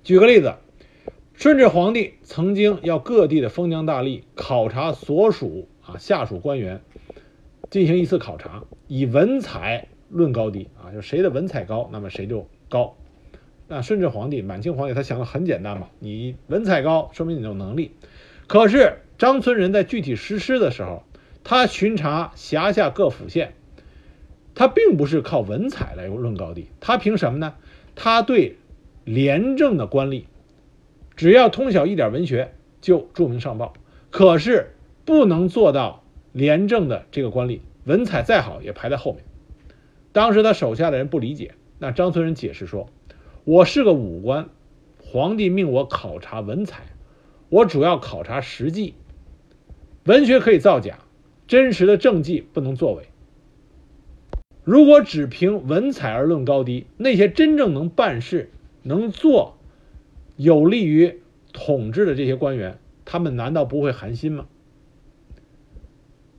[0.01, 0.53] 举个例子，
[1.33, 6.81] 顺治皇帝曾经要各地的封疆大吏考察所属啊下属官员，
[7.69, 12.95] 进行一次考察，以文采论高低啊，就谁的文采高，那么谁就高。
[13.73, 17.89] 那顺治皇帝、满清皇帝他想的很简单嘛，你文采高，说明你有能力。
[18.45, 21.01] 可是张村人在具体实施的时候，
[21.43, 23.55] 他巡查辖下各府县。
[24.53, 27.55] 他并不是靠文采来论高低，他凭什么呢？
[27.95, 28.57] 他对
[29.05, 30.25] 廉政的官吏，
[31.15, 33.73] 只要通晓一点文学就注明上报。
[34.11, 39.23] 可是不能做到廉政的这个官吏，文采再好也排在后面。
[40.11, 42.87] 当时他手下的人不理解，那张村人解释说
[43.45, 44.49] ：“我是个武官，
[45.01, 46.85] 皇帝命我考察文采，
[47.49, 48.93] 我主要考察实际，
[50.05, 50.99] 文学可以造假，
[51.45, 53.07] 真实的政绩不能作伪。”
[54.63, 58.49] 如果只凭文采而论高低，那些真正能办事、
[58.81, 59.57] 能做
[60.37, 61.19] 有利于
[61.51, 64.45] 统治的这些官员，他们难道不会寒心吗？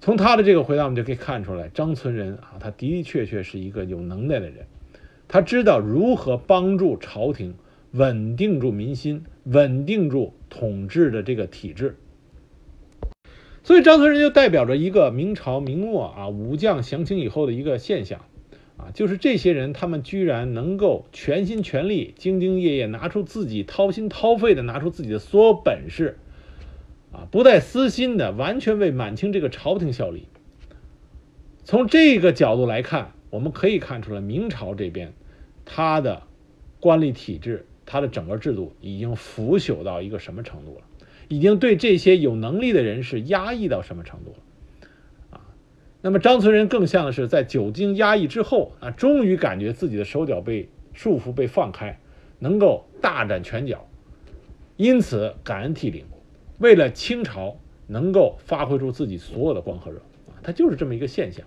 [0.01, 4.67] 从他的这个回答，我们就可以看出来，张存仁啊，他的的确确是一个有能耐的人，
[5.29, 7.55] 他知道如何帮助朝廷
[7.93, 11.97] 稳定住民心，稳定住统治的这个体制。
[13.63, 18.21] 所以张存仁就代表着一个明朝明末啊武将降清以后的一个现象，
[18.77, 26.19] 啊，就是这些人他们居然能够全心全力、兢兢业业，拿出自己掏心掏肺的拿出自己的所有本事，
[27.11, 30.29] 啊，不带私心的，完全为满清这个朝廷效力。
[31.65, 35.13] 从这个角度来看，我们可以看出来明朝这边，
[35.65, 36.23] 他的
[36.79, 40.83] 官吏体制、他的整个制度已经腐朽到一个什么程度了。
[41.27, 44.87] 已经对这些有能力的人士压抑到什么程度了？
[45.37, 45.41] 啊，
[46.01, 51.99] 那么张存仁更像的是在久经压抑之后啊，终于感觉自己的手脚被束缚、被放开，
[52.39, 53.85] 能够大展拳脚，
[54.77, 56.05] 因此感恩涕零，
[56.59, 57.57] 为了清朝
[57.89, 61.45] 能够发挥出自己所有的光和热啊，它就是这么一个现象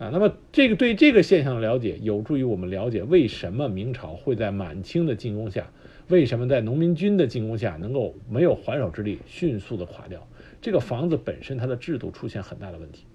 [0.00, 0.10] 啊。
[0.12, 5.70] 那么这个对这个现象的了解，有助于我们了解为什么明朝会在满清的进攻下。
[6.08, 10.26] 为什么在农民军的进攻下能够没有还手之力，迅速的垮掉？
[10.60, 13.06] 这个房子本身它的制度出现很大的问题。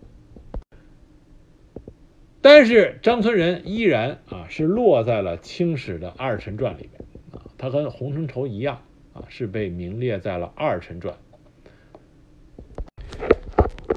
[2.40, 7.02] 但是张村人依然啊是落在了清史的二臣传里面
[7.34, 8.82] 啊，他和洪承畴一样
[9.14, 11.18] 啊是被名列在了二臣传。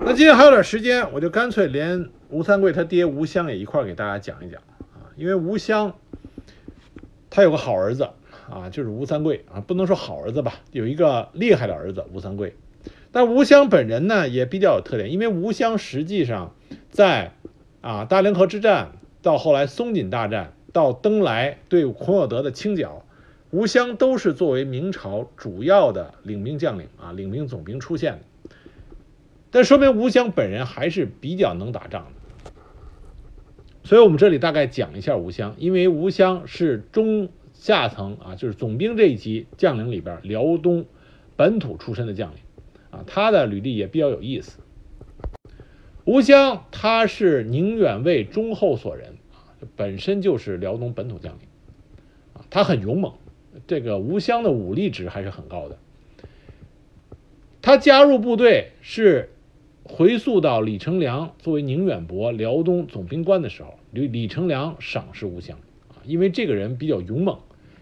[0.09, 4.59] 那今天还有点时间，我就干脆连吴三桂他爹吴襄也一块给大家讲一讲
[4.95, 5.99] 啊，因为吴襄
[7.29, 8.09] 他有个好儿子。
[8.49, 12.57] 啊，就是吴三桂啊，不能说好儿子吧，有一个厉害的儿子吴三桂。
[13.13, 16.55] 但吴襄本人呢也比较有特点，因为吴襄实际上
[16.91, 17.35] 在
[17.83, 23.05] 啊大凌河之战，到后来松锦大战，到登莱对孔有德的清剿，
[23.51, 28.21] 吴襄都是作为明朝主要的领兵将领啊，领兵总兵出现的。
[29.51, 32.07] 但说明吴襄本人还是比较能打仗
[32.45, 32.53] 的。
[33.85, 37.29] 所以我们这里大概讲一下吴襄，因为吴襄是中。
[37.61, 40.87] 下层啊，就是总兵这一级将领里边，辽东
[41.35, 42.39] 本土出身的将领
[42.93, 44.61] 啊，他的履历也比较有意思。
[46.05, 51.41] 吴襄他是宁远卫忠厚所人啊，本身就是辽东本土将领
[52.35, 53.15] 啊，他很勇猛，
[53.67, 55.79] 这个吴襄的武力值还是很高的。
[57.61, 59.31] 他加入部队是
[59.89, 65.59] 回溯到李成梁作为宁远伯辽东总兵官的时候，李李成梁赏识吴襄
[65.89, 67.39] 啊，因为这个人比较勇猛。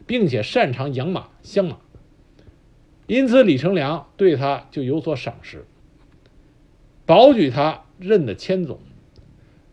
[0.09, 1.78] 并且擅长养马、相马，
[3.09, 5.64] 因此李成梁对他就有所赏识，
[7.05, 8.78] 保举他任的千总。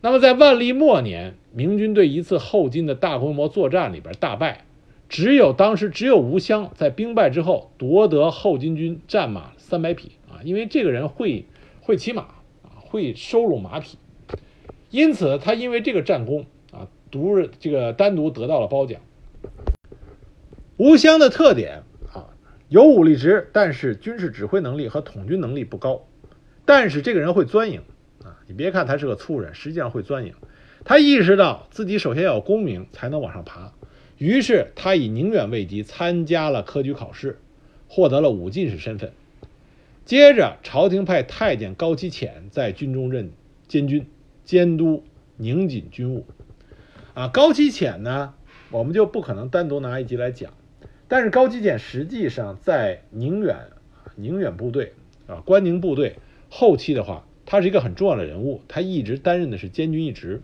[0.02, 4.66] 那么在万历末年，明军对一次后金的大规模作战里边大败，
[5.08, 11.46] 只有当时只有吴襄在兵败之后夺得后金军战马三百匹啊，因为这个人会
[11.86, 12.22] 会骑马
[12.64, 13.98] 啊，会收拢马匹，
[14.90, 19.02] 因此他因为这个战功啊，独这个单独得到了褒奖。
[20.78, 22.30] 吴襄的特点啊，
[22.70, 26.08] 有武力值，但是军事指挥能力和统军能力不高，
[26.64, 27.82] 但是这个人会钻营
[28.24, 30.34] 啊，你别看他是个粗人，实际上会钻营。
[30.86, 33.74] 他意识到自己首先要有功名才能往上爬，
[34.18, 37.40] 于是他以宁远卫籍参加了科举考试，
[37.90, 39.12] 获得了武进士身份。
[40.06, 43.32] 接着，朝廷派太监高启潜在军中任
[43.68, 44.06] 监军，
[44.44, 45.04] 监督
[45.38, 46.26] 宁锦军务。
[47.14, 48.34] 啊，高启潜呢，
[48.70, 50.54] 我们就不可能单独拿一集来讲。
[51.08, 53.68] 但是高启潜实际上在宁远
[54.16, 54.94] 宁远部队
[55.28, 56.18] 啊，关宁部队
[56.50, 60.42] 后期的话，他是一个很重要的人物，他一直担任的是监军一职。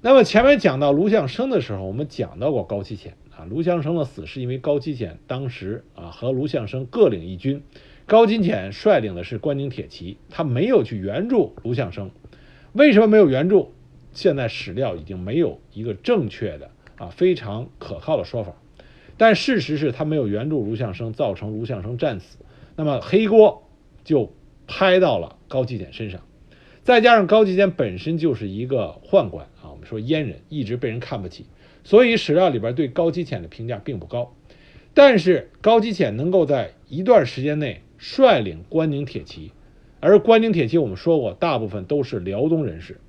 [0.00, 7.62] 那么前面讲到卢象升的时候，我们讲到过高启潜啊，卢象升的死是因为高启潜当时啊和卢象升各领一军，
[8.06, 12.10] 高启潜率领的是关宁铁骑，他没有去援助卢象升。
[12.72, 13.72] 为什么没有援助？
[14.12, 18.54] 现在史料已经没有一个正确的啊非常可靠的说法。
[19.16, 22.38] 但事实是他没有援助卢象升，造成卢象升战死，
[22.76, 23.68] 那么黑锅
[24.04, 24.34] 就
[24.66, 26.20] 拍到了高启潜身上。
[26.82, 31.46] 再加上高启潜本身就是一个宦官啊，我们说阉人，一直被人看不起，
[31.84, 34.34] 所以史料里边对高启潜的评价并不高。
[34.92, 39.50] 但是高启潜能够在一段时间内率领关宁铁骑，
[39.98, 43.00] 而关宁铁骑我们说过，大部分都是辽东人士。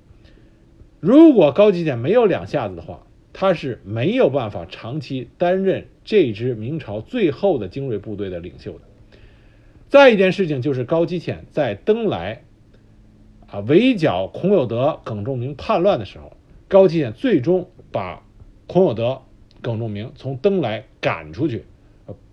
[1.00, 8.80] 如果高启潜没有两下子的话，他是没有办法长期担任这支明朝最后的精锐部队的领袖的。
[9.90, 12.42] 再一件事情就是高启潜在登莱，
[13.48, 16.34] 啊围剿孔有德、耿仲明叛乱的时候，
[16.68, 18.22] 高启潜最终把
[18.66, 19.20] 孔有德、
[19.60, 21.66] 耿仲明从登莱赶出去，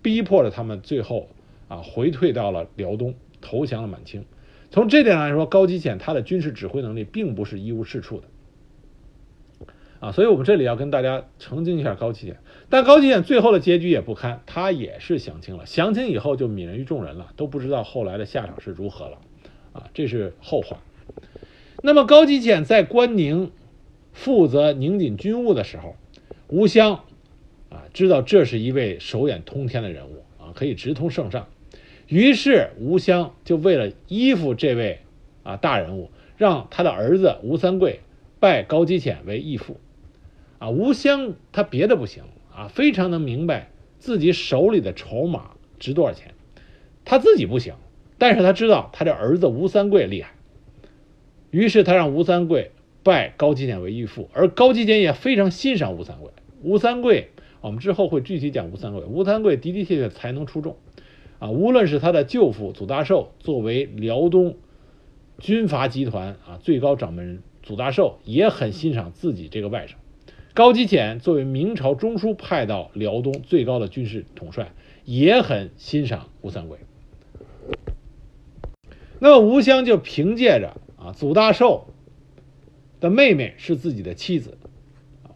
[0.00, 1.28] 逼迫着他们最后
[1.68, 4.24] 啊回退到了辽东，投降了满清。
[4.70, 8.26] 从这点来说，高启潜他的军事指挥能力并不是一无是处的。
[10.00, 12.36] 啊，所以我们这里要跟大家澄清一下高启简，
[12.68, 19.18] 但高启简最后的结局也不堪，他也是降清了，降清以后就泯然于众人了，都不知道后来的下场是如何了，
[19.72, 20.82] 啊，这是后话。
[21.82, 23.50] 那么高启简在关宁
[24.12, 25.96] 负责宁锦军务的时候，
[26.48, 27.04] 吴襄
[27.70, 31.48] 啊知道这是一位手眼通天的人物啊，可以直通圣上，
[32.08, 35.00] 于是吴襄就为了依附这位
[35.42, 38.00] 啊大人物，让他的儿子吴三桂
[38.40, 39.78] 拜高启潜为义父。
[40.58, 42.22] 啊，吴襄他别的不行
[42.54, 46.32] 啊，非常能明白自己手里的筹码值多少钱，
[47.04, 47.74] 他自己不行，
[48.18, 50.32] 但是他知道他的儿子吴三桂厉害，
[51.50, 52.70] 于是他让吴三桂
[53.02, 56.30] 拜高启简为义父，而高启简也非常欣赏吴三桂。
[56.62, 57.28] 吴三桂，
[57.60, 59.02] 我们之后会具体讲吴三桂。
[59.02, 60.78] 吴三桂的的确确才能出众，
[61.44, 64.56] 啊，无论是他的舅父祖大寿作为辽东
[65.38, 69.92] 军阀集团啊最高掌门人，祖大寿也很欣赏自己这个外甥。
[70.54, 74.72] 高启潜作为明朝中枢派到辽东最高的军事统帅，
[75.04, 76.78] 也很欣赏吴三桂。
[79.18, 81.88] 那么吴襄就凭借着啊，祖大寿
[83.00, 84.56] 的妹妹是自己的妻子，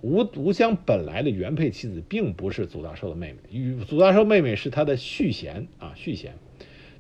[0.00, 6.34] 吴吴襄本来的原配妻子并不是祖大寿的妹妹，与祖大寿妹妹是他的续弦啊续弦。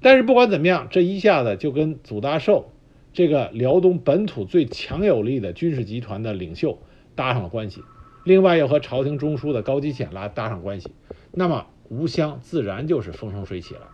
[0.00, 2.70] 但是不管怎么样，这一下子就跟祖大寿
[3.12, 6.78] 这个辽东本土最强有力的军事集团的领袖
[7.14, 7.82] 搭上了关系。
[8.24, 10.90] 另外又和朝廷中枢的高启潜拉搭上关系，
[11.32, 13.88] 那么吴襄自然就是风生水起了。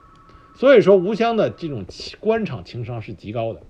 [0.57, 1.85] 所以说吴襄的这种
[2.21, 3.63] 官场情商是极高的。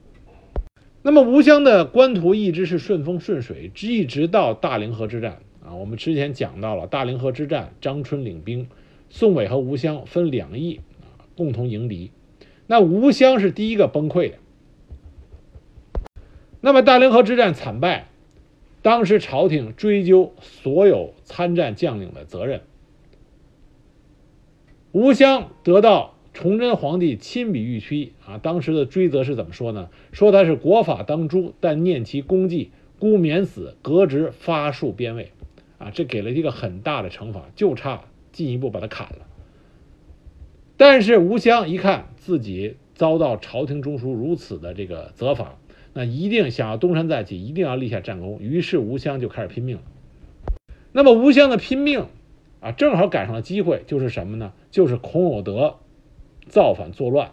[1.06, 5.74] 那么吴襄的官途一直是顺风顺水，一直到大凌河之战啊。
[5.74, 8.66] 我们之前讲到了大凌河之战，张春领兵，
[9.10, 12.10] 宋伟和吴襄分两翼啊，共同迎敌。
[12.66, 14.38] 那吴襄是第一个崩溃的。
[16.62, 18.08] 那么大凌河之战惨败。
[18.80, 22.60] 当时朝廷追究所有参战将领的责任，
[24.92, 28.36] 吴襄得到崇祯皇帝亲笔御批啊。
[28.36, 29.88] 当时的追责是怎么说呢？
[30.12, 35.30] 说他是国法当诛，但念其功绩，孤免死，革职发戍边卫，
[35.78, 39.26] 啊，这给了一个很大的惩罚，就差进一步把他砍了。
[40.76, 45.56] 但是吴襄一看自己遭到朝廷中枢如此的这个责罚。
[45.96, 48.40] 那一定想要东山再起，一定要立下战功。
[48.40, 49.82] 于是吴襄就开始拼命了。
[50.90, 52.06] 那么吴襄的拼命
[52.58, 54.52] 啊，正好赶上了机会，就是什么呢？
[54.72, 55.76] 就是孔有德
[56.48, 57.32] 造反作乱，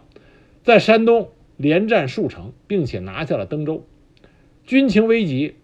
[0.62, 3.84] 在山东连战数城，并且拿下了登州。
[4.64, 5.54] 军情危急，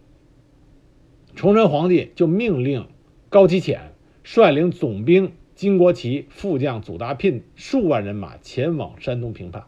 [1.35, 2.87] 崇祯皇帝就命令
[3.29, 3.93] 高启潜
[4.25, 9.65] 率领总兵金国旗、副将祖大聘数万人马前往山东平叛，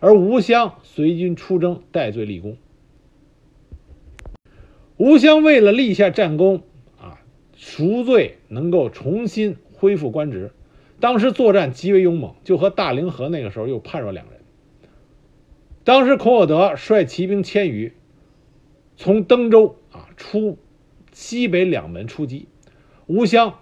[0.00, 2.56] 而吴襄随军出征，戴罪立功。
[4.96, 6.62] 吴襄为了立下战功，
[7.00, 7.20] 啊，
[7.56, 10.52] 赎罪，能够重新恢复官职，
[11.04, 14.40] 当时作战极为勇猛，就和大凌河那个时候又判若两人。
[15.84, 17.92] 当时孔有德率骑兵千余，
[18.96, 20.56] 从登州啊出
[21.12, 22.48] 西北两门出击，
[23.06, 23.58] 吴襄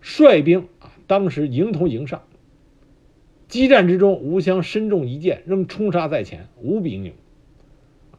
[0.00, 2.22] 率兵啊，当时迎头迎上。
[3.48, 7.14] 激战之中，吴襄身中一箭，仍冲杀在前，无比英勇，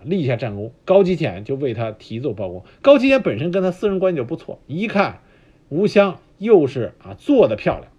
[0.03, 0.71] 立下战功。
[0.85, 2.63] 高基潜就为他提奏报功。
[2.83, 5.21] 高基潜本身跟他私人关系就不错，一看
[5.69, 7.91] 吴襄又是啊做的漂亮，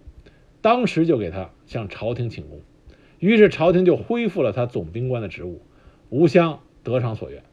[0.61, 2.61] 当时就给他向朝廷请功。
[3.19, 5.61] 于是朝廷就恢复了他总兵官的职务，
[6.09, 7.43] 吴襄得偿所愿。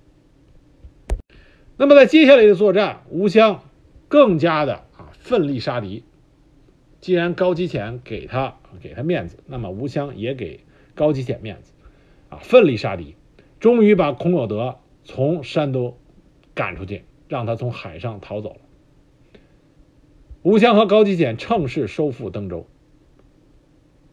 [1.77, 3.63] 那么在接下来的作战，吴襄
[4.09, 6.05] 更加的啊奋力杀敌。
[7.01, 10.61] 既然高基潜给他给他面子，那么吴襄也给
[10.95, 11.73] 高基潜面子，
[12.31, 13.15] 啊奋力杀敌，
[13.61, 15.97] 终于把孔有德从山东
[16.55, 18.61] 赶出去，让他从海上逃走了。
[20.43, 22.67] 吴襄和高基潜乘势收复登州。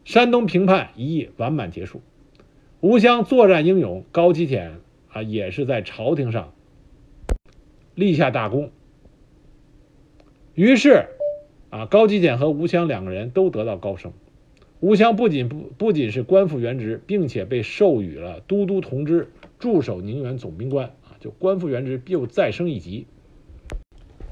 [0.04, 2.02] 山东平叛一役完满结束，
[2.80, 4.76] 吴襄作战英勇，高基潜
[5.10, 6.52] 啊也是在朝廷上
[7.94, 8.70] 立下大功。
[10.54, 11.06] 于是
[11.70, 14.12] 啊，高基潜和吴襄两个人都得到高升。
[14.80, 23.06] 吴襄不仅不不仅是官复原职，并且被授予了都督同知、驻守宁远总兵官啊，就官复原职又再升一级。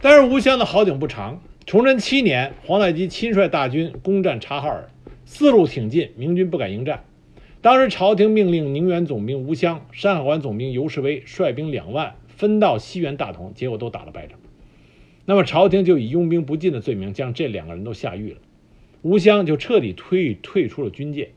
[0.03, 4.91] 但是吴襄的好景不长，崇祯七年，皇太极亲率大军攻占察哈尔。
[5.35, 7.07] 四路挺进，明军不敢迎战。
[7.62, 14.39] 当时朝廷命令宁远总兵吴襄、山海关总兵尤世威率兵两万分到西原大同，结果都打了败仗。
[15.24, 18.41] 那么朝廷就以拥兵不进的罪名将这两个人都下狱了。
[19.01, 21.30] 吴襄就彻底退退出了军界。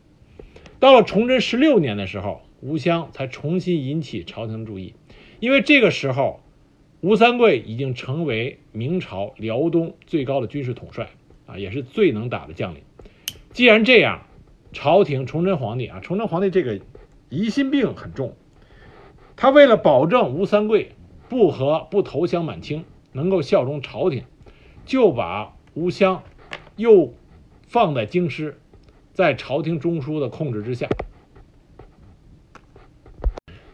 [0.78, 4.92] 到了崇祯十六年的时候，吴襄才重新引起朝廷注意，
[5.40, 6.42] 因为这个时候
[7.00, 11.08] 吴三桂已经成为明朝辽东最高的军事统帅
[11.46, 12.82] 啊，也是最能打的将领。
[13.56, 14.20] 既然这样，
[14.74, 16.78] 朝廷崇祯皇帝啊，崇祯皇帝这个
[17.30, 18.36] 疑心病很重，
[19.34, 20.92] 他为了保证吴三桂
[21.30, 24.24] 不和不投降满清，能够效忠朝廷，
[24.84, 26.22] 就把吴襄
[26.76, 27.14] 又
[27.66, 28.60] 放在京师，
[29.14, 30.86] 在朝廷中枢的控制之下。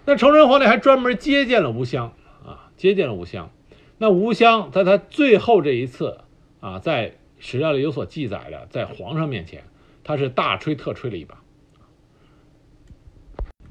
[0.04, 2.12] 那崇祯皇帝还专门接见了吴襄
[2.46, 3.50] 啊，接见了吴襄。
[3.98, 6.20] 那吴襄在他最后这一次
[6.60, 9.64] 啊，在史料里有所记载的，在皇上面前。
[10.04, 11.42] 他是大吹特吹了一把。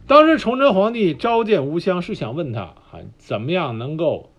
[0.08, 4.32] 当时崇祯皇帝召见吴襄，是想问他啊，怎么样能够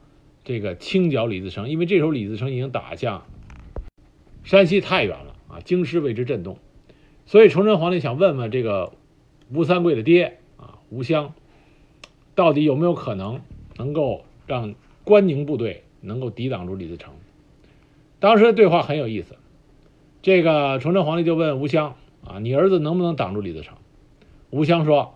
[0.45, 1.71] 这个清剿李自成？
[1.71, 3.25] 因为这时候李自成已经打向
[4.45, 6.59] 山西太原了啊，京师为之震动。
[7.25, 8.93] 所以崇祯皇帝想问问这个
[9.51, 11.33] 吴三桂的爹啊，吴襄，
[12.35, 13.41] 到底有没有可能
[13.77, 14.75] 能够让
[15.05, 17.15] 关宁部队能够抵挡住李自成？
[18.19, 19.37] 当时的对话很有意思。
[20.23, 23.77] 这个崇祯皇帝就问吴襄啊：“你儿子能不能挡住李自成？”
[24.51, 25.15] 吴襄说：“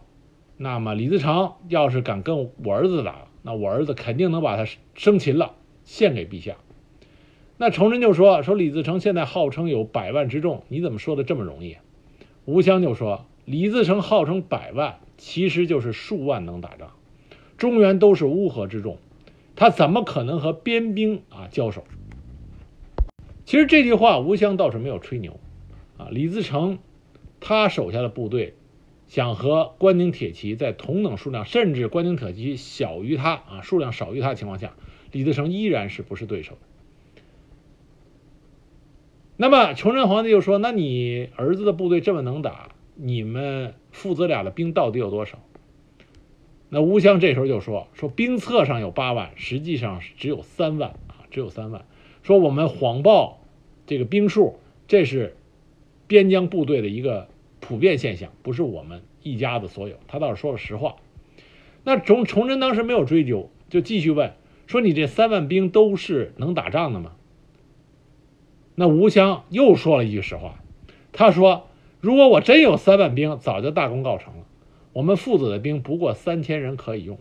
[0.59, 5.53] 那么李自成要是敢跟我儿子打，那我儿子肯定能把他生擒了，
[5.85, 6.57] 献给陛下。”
[7.57, 11.77] 那崇祯就说：“说李自成现在号称有百万之众，你怎么说的这么容易？”
[12.45, 16.91] 吴襄就说：“李自成号称百万，其实就是数万能打仗，
[17.57, 18.99] 中原都是乌合之众，
[19.55, 21.85] 他怎么可能和边兵啊交手？”
[23.47, 25.39] 其实这句话，吴襄倒是没有吹牛，
[25.97, 26.81] 啊，李自成
[27.39, 28.55] 他手下的部队
[29.07, 34.75] 想和关宁铁骑在同等数量，甚至关宁铁骑小于他啊，数量少于他的情况下，
[35.13, 36.59] 李自成依然是不是对手的。
[39.37, 45.39] 那么崇祯皇帝就说：“那你儿子的部队这么能打，你们父子俩的兵到底有多少？”
[46.69, 51.85] 那吴襄这时候就说：“说兵册上有八万，实际上是只有三万啊，只有三万。”
[52.27, 53.39] 说我们谎报
[53.87, 54.59] 这个兵数，
[54.89, 55.37] 这是
[56.09, 57.29] 边疆部队的一个
[57.61, 59.95] 普遍现象，不是我们一家子所有。
[60.09, 60.97] 他倒是说了实话。
[61.85, 64.33] 那崇崇祯当时没有追究，就继续问
[64.67, 67.13] 说：“你这三万兵都是能打仗的吗？”
[68.75, 70.57] 那吴襄又说了一句实话，
[71.13, 71.69] 他说
[72.03, 74.41] ：“如果我真有三万兵，早就大功告成了。
[74.93, 77.21] 我们父子的兵不过三千人可以用。”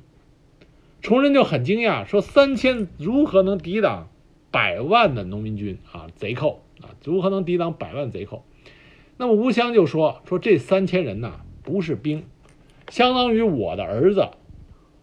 [1.04, 4.08] 崇祯就很惊讶，说：“三千如何能抵挡？”
[4.56, 8.46] 百万的农民军啊，贼寇啊，如何能抵挡百万贼寇？
[9.18, 12.24] 那么吴襄就说：“说这三千人呐，不是兵，
[12.88, 14.30] 相当于我的儿子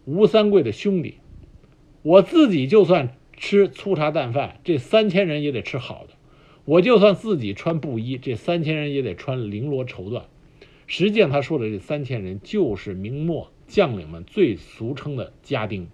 [0.07, 1.17] 吴三桂的兄弟。
[2.01, 6.15] 我自己就算吃粗茶淡饭，这三千人也得吃好的；
[6.65, 10.23] 我就算自己穿布衣，这三千人也得穿绫罗绸缎。
[10.87, 15.89] 实际上，他说的这三千人，就是明末将领们最俗称的家丁。”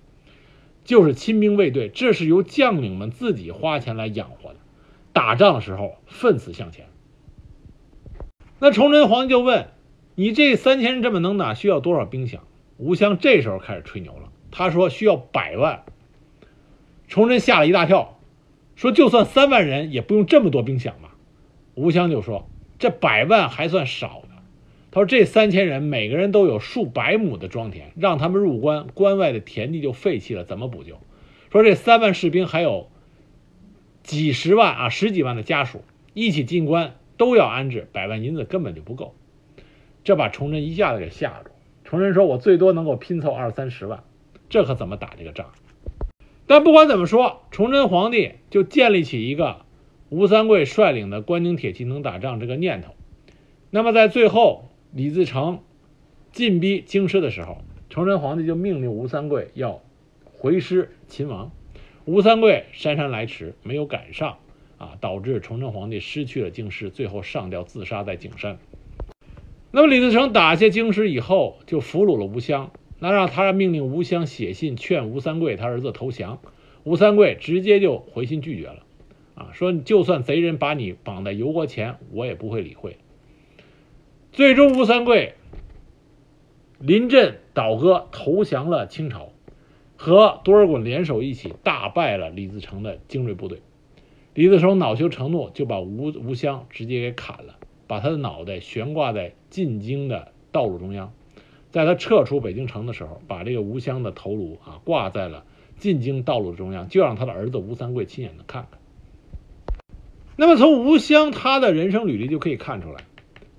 [0.89, 4.57] 就是亲兵卫队，这是由将领们自己花钱来养活的。
[5.12, 6.86] 打仗的时候奋死向前。
[8.59, 9.68] 那崇祯皇帝就问
[10.16, 12.39] ：“你这三千人这么能打，需要多少兵饷？”
[12.78, 15.84] 吴襄这时候开始吹牛了，他说需要百万。
[17.07, 18.18] 崇祯吓了一大跳，
[18.74, 21.16] 说就算三万人也不用这么多兵饷吧。
[21.74, 24.22] 吴襄就说这百万还算少。
[24.99, 30.99] 他说这三千人每个人都有数百亩的庄田，让他们入关，关外的田地就废弃了，怎么补救？
[31.53, 32.88] 说这三万士兵还有
[34.03, 35.84] 几十万啊，十几万的家属
[36.14, 39.14] 一起进关，都要安置，百万银子根本就不够。
[40.03, 41.53] 这把崇祯一下子给吓住。
[41.84, 44.03] 崇祯说：“我最多能够拼凑二三十万，
[44.49, 45.53] 这可怎么打这个仗？”
[46.49, 49.59] 但不管怎么说，崇祯皇帝就建立起一个
[50.09, 52.96] 吴三桂率领的关宁铁骑能打仗这个念头。
[53.70, 55.61] 那么在最后李自成
[56.32, 57.59] 进逼京师的时候，
[57.91, 59.82] 崇祯皇帝就命令吴三桂要
[60.24, 61.51] 回师勤王。
[62.07, 64.39] 吴三桂姗姗来迟，没有赶上，
[64.78, 68.59] 啊，导致崇祯皇帝失去了京师，最后上吊自杀在景山。
[69.70, 72.70] 那么李自成打下京师以后，就俘虏了吴襄。
[72.99, 76.41] 那让他命令吴襄写信劝吴三桂他儿子投降。
[76.82, 78.82] 吴三桂直接就回信拒绝了，
[79.34, 82.97] 啊，说就算贼人把你绑在油锅前，我也不会理会。
[84.33, 85.35] 最终，吴三桂
[86.79, 89.33] 临阵倒戈投降了清朝，
[89.97, 93.62] 和多尔衮联手一起大败了李自成的精锐部队。
[94.35, 97.57] 李自成恼羞成怒，就把吴吴襄直接给砍了，
[97.89, 101.12] 把他的脑袋悬挂在进京的道路中央。
[101.72, 105.45] 在他撤出北京城的时候，把这个吴襄的头颅啊挂在了
[105.79, 108.79] 进京道路中央，就让他的儿子吴三桂亲眼的看看。
[110.37, 113.05] 那么从吴襄他的人生履历就可以看出来，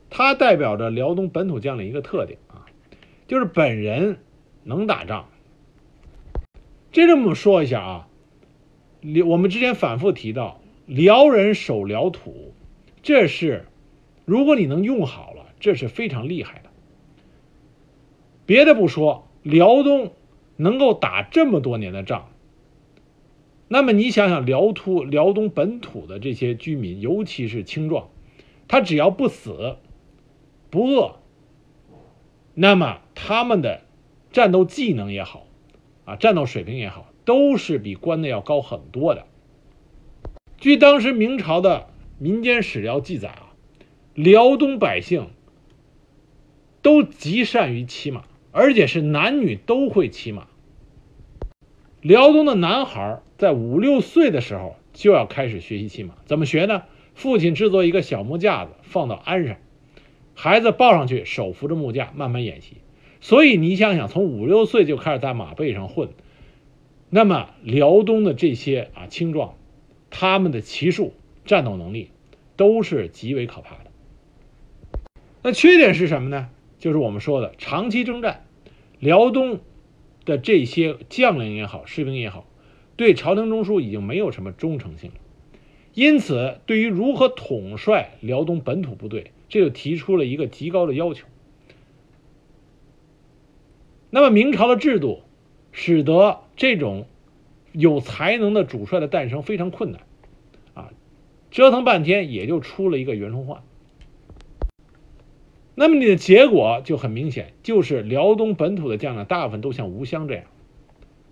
[0.09, 2.65] 他代表着辽东本土将领一个特点啊，
[3.27, 4.17] 就是本人
[4.63, 5.29] 能打仗。
[6.91, 8.07] 这这么说一下啊，
[9.27, 12.53] 我们之前反复提到，辽人守辽土，
[13.03, 13.65] 这是
[14.25, 16.69] 如果你能用好了，这是非常厉害的。
[18.45, 20.13] 别的不说，辽东
[20.57, 22.29] 能够打这么多年的仗，
[23.67, 28.09] 那么你想想，辽土、辽东本土的这些居民，尤其是青壮，
[28.67, 29.77] 他只要不死、
[30.69, 31.15] 不饿，
[32.53, 33.81] 那么他们的
[34.31, 35.45] 战斗技能也好，
[36.05, 39.25] 啊，战斗水平也好，都是比关内要高很多的。
[40.57, 43.53] 据当时明朝的民间史料记载啊，
[44.13, 45.29] 辽东百姓
[46.81, 48.25] 都极善于骑马。
[48.51, 50.47] 而且是男女都会骑马。
[52.01, 56.81] 辽东的男孩在五六岁的时候就要开始学习骑马，怎么学呢？
[57.13, 59.57] 父亲制作一个小木架子放到鞍上，
[60.41, 62.77] 孩子抱上去，手扶着木架慢慢演习。
[63.19, 66.11] 所以你想想，从五六岁就开始在马背上混，
[67.09, 69.55] 那么辽东的这些啊青壮，
[70.09, 71.11] 他们的骑术、
[71.43, 72.11] 战斗能力
[72.55, 75.11] 都是极为可怕的。
[75.43, 76.47] 那缺点是什么呢？
[76.77, 78.45] 就是我们说的长期征战，
[78.97, 79.59] 辽东
[80.23, 82.45] 的这些将领也好，士兵也好，
[82.95, 85.17] 对朝廷中枢已经没有什么忠诚性了。
[85.93, 91.27] 因此，对于如何统帅辽东本土部队，这就提出了一个极高的要求。
[94.11, 95.21] 那么，明朝的制度
[95.71, 97.05] 使得这种
[97.71, 100.01] 有才能的主帅的诞生非常困难，
[100.73, 100.91] 啊，
[101.51, 103.61] 折腾半天也就出了一个袁崇焕。
[105.75, 110.43] 那么你的结果就很明显，就是辽东本土的将领大部分都像吴襄这样，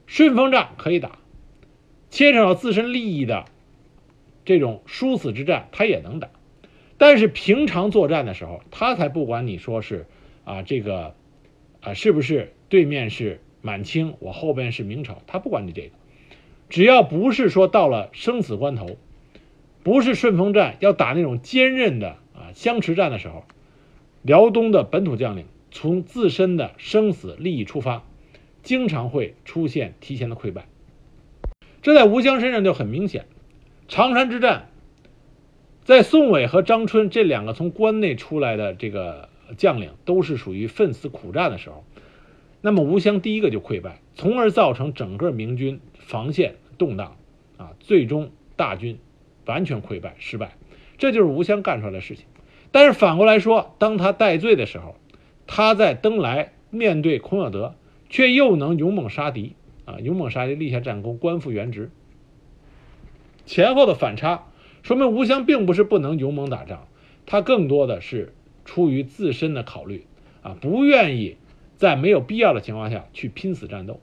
[0.05, 1.19] 顺风战可以打，
[2.09, 3.45] 牵扯到自身利益的
[4.45, 6.29] 这种殊死之战他也能打，
[6.97, 10.05] 但是平常作战的时候，他才不管你说是
[10.43, 11.13] 啊这个
[11.81, 15.91] 啊是不是对面是满清，我后边是明朝，他不管你这个，
[16.69, 18.97] 只要不是说到了生死关头，
[19.83, 23.43] 不是顺风战要打那种坚韧的啊相持战的时候。
[24.23, 28.03] 辽东的本土将领从自身的生死利益出发，
[28.61, 30.65] 经常会出现提前的溃败。
[31.81, 33.25] 这在吴襄身上就很明显。
[33.87, 34.67] 长山之战，
[35.87, 41.85] 在宋伟和张春这两个从关内出来的这个将领都是属于奋死苦战的时候，
[42.59, 47.15] 那么吴襄第一个就溃败，从而造成整个明军防线动荡，
[47.55, 48.99] 啊，最终大军
[49.45, 50.57] 完全溃败失败。
[50.97, 52.25] 这就是吴襄干出来的事情。
[52.73, 54.97] 但是反过来说，当他戴罪的时候，
[55.47, 57.75] 他在登莱面对孔有德，
[58.09, 61.89] 却又能勇猛杀敌啊，勇猛杀敌，立下战功，官复原职。
[63.45, 64.43] 前后的反差，
[64.83, 66.87] 说明吴襄并不是不能勇猛打仗，
[67.25, 68.33] 他更多的是
[68.65, 70.05] 出于自身的考虑
[70.41, 71.37] 啊，不愿意
[71.75, 73.99] 在没有必要的情况下去拼死战斗。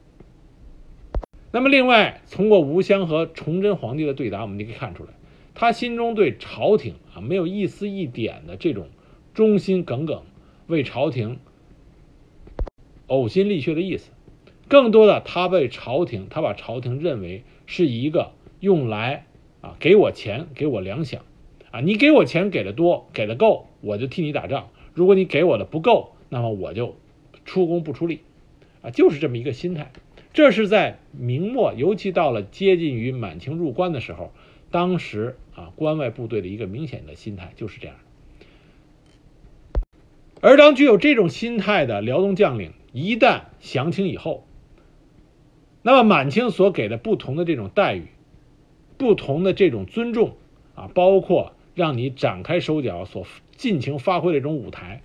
[1.53, 5.11] 那么，另外通过吴襄和崇祯皇帝的对答，我们就可以看出来。
[5.55, 8.89] 他心中对朝廷啊没有一丝一点的这种
[9.35, 10.25] 忠心耿耿，
[10.67, 11.39] 为朝廷
[13.07, 14.11] 呕心沥血的意思，
[14.67, 19.27] 更多的他被朝廷，他把朝廷认为是一个用来
[19.65, 21.21] 啊给我钱、给我粮饷
[21.71, 26.97] 啊，你给我钱给的多、给的够，我就替你打仗；如果你给我的不够，那么我就
[27.47, 28.21] 出工不出力
[28.83, 29.91] 啊，就是这么一个心态。
[30.35, 34.33] 这是在明末，尤其到了接近于满清入关的时候，
[34.71, 37.97] 当时啊关外部队的一个明显的心态就是这样。
[40.41, 44.47] 而当具有这种心态的辽东将领一旦降清以后，
[45.83, 48.09] 那么满清所给的不同的这种待遇、
[49.05, 50.35] 不同的这种尊重
[50.75, 55.03] 啊，包括让你展开手脚、所尽情发挥的这种舞台，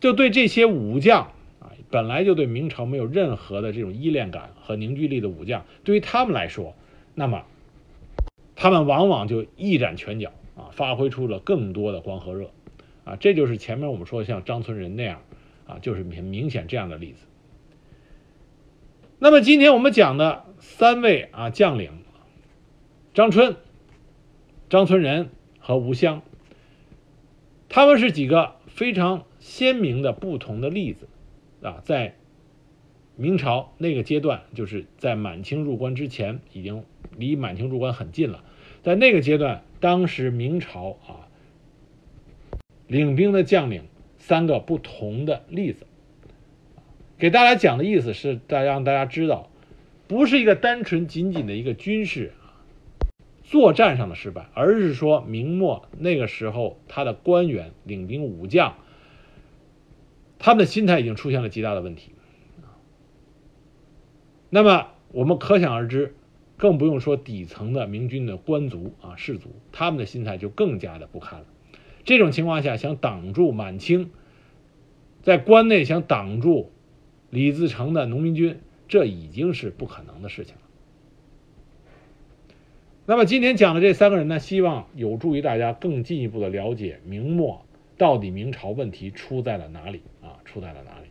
[0.00, 1.30] 就对这些武将
[1.60, 1.70] 啊。
[1.92, 6.74] 本来就对明朝没有任何的这种依恋感和凝聚力的武将，对于他们来说，
[7.14, 7.44] 那么
[8.56, 12.50] 他们往往就一展拳脚啊，发挥出了更多的光和热
[13.04, 15.22] 啊，这就是前面我们说像张存仁那样
[15.68, 17.24] 啊，就是很明显这样的例子。
[19.20, 21.92] 那么今天我们讲的三位啊将领，
[23.16, 23.56] 张春、
[24.68, 26.20] 张存仁和吴襄，
[27.70, 31.08] 他们是几个非常鲜明的不同的例子。
[31.62, 32.14] 啊，在
[33.16, 36.84] 明朝那个阶段，就是在满清入关之前，已经
[37.16, 38.44] 离满清入关很近了。
[38.82, 41.24] 在那个阶段，当时明朝啊，
[42.86, 43.84] 领兵的将领
[44.18, 45.86] 三个不同的例子，
[47.16, 49.48] 给大家讲的意思是，大让大家知道，
[50.06, 52.34] 不是一个单纯仅仅的一个军事
[53.48, 58.74] 作战上的失败，而是说明末那个时候他的官员、领兵武将。
[60.38, 62.12] 他们的心态已经出现了极大的问题，
[64.50, 66.14] 那么我们可想而知，
[66.58, 71.46] 更不用说底层的明军的官族啊士族，他们的心态就更加的不堪了。
[72.04, 74.10] 这种情况下，想挡住满清
[75.22, 76.70] 在关内想挡住
[77.30, 80.60] 李自成的农民军，这已经是不可能的事情了。
[83.08, 87.64] 那么今天讲的这三个人呢，希望有助于大家更进一步的了解明末。
[87.96, 90.42] 到底明朝问题出在了哪里啊？
[90.44, 91.05] 出在了哪里？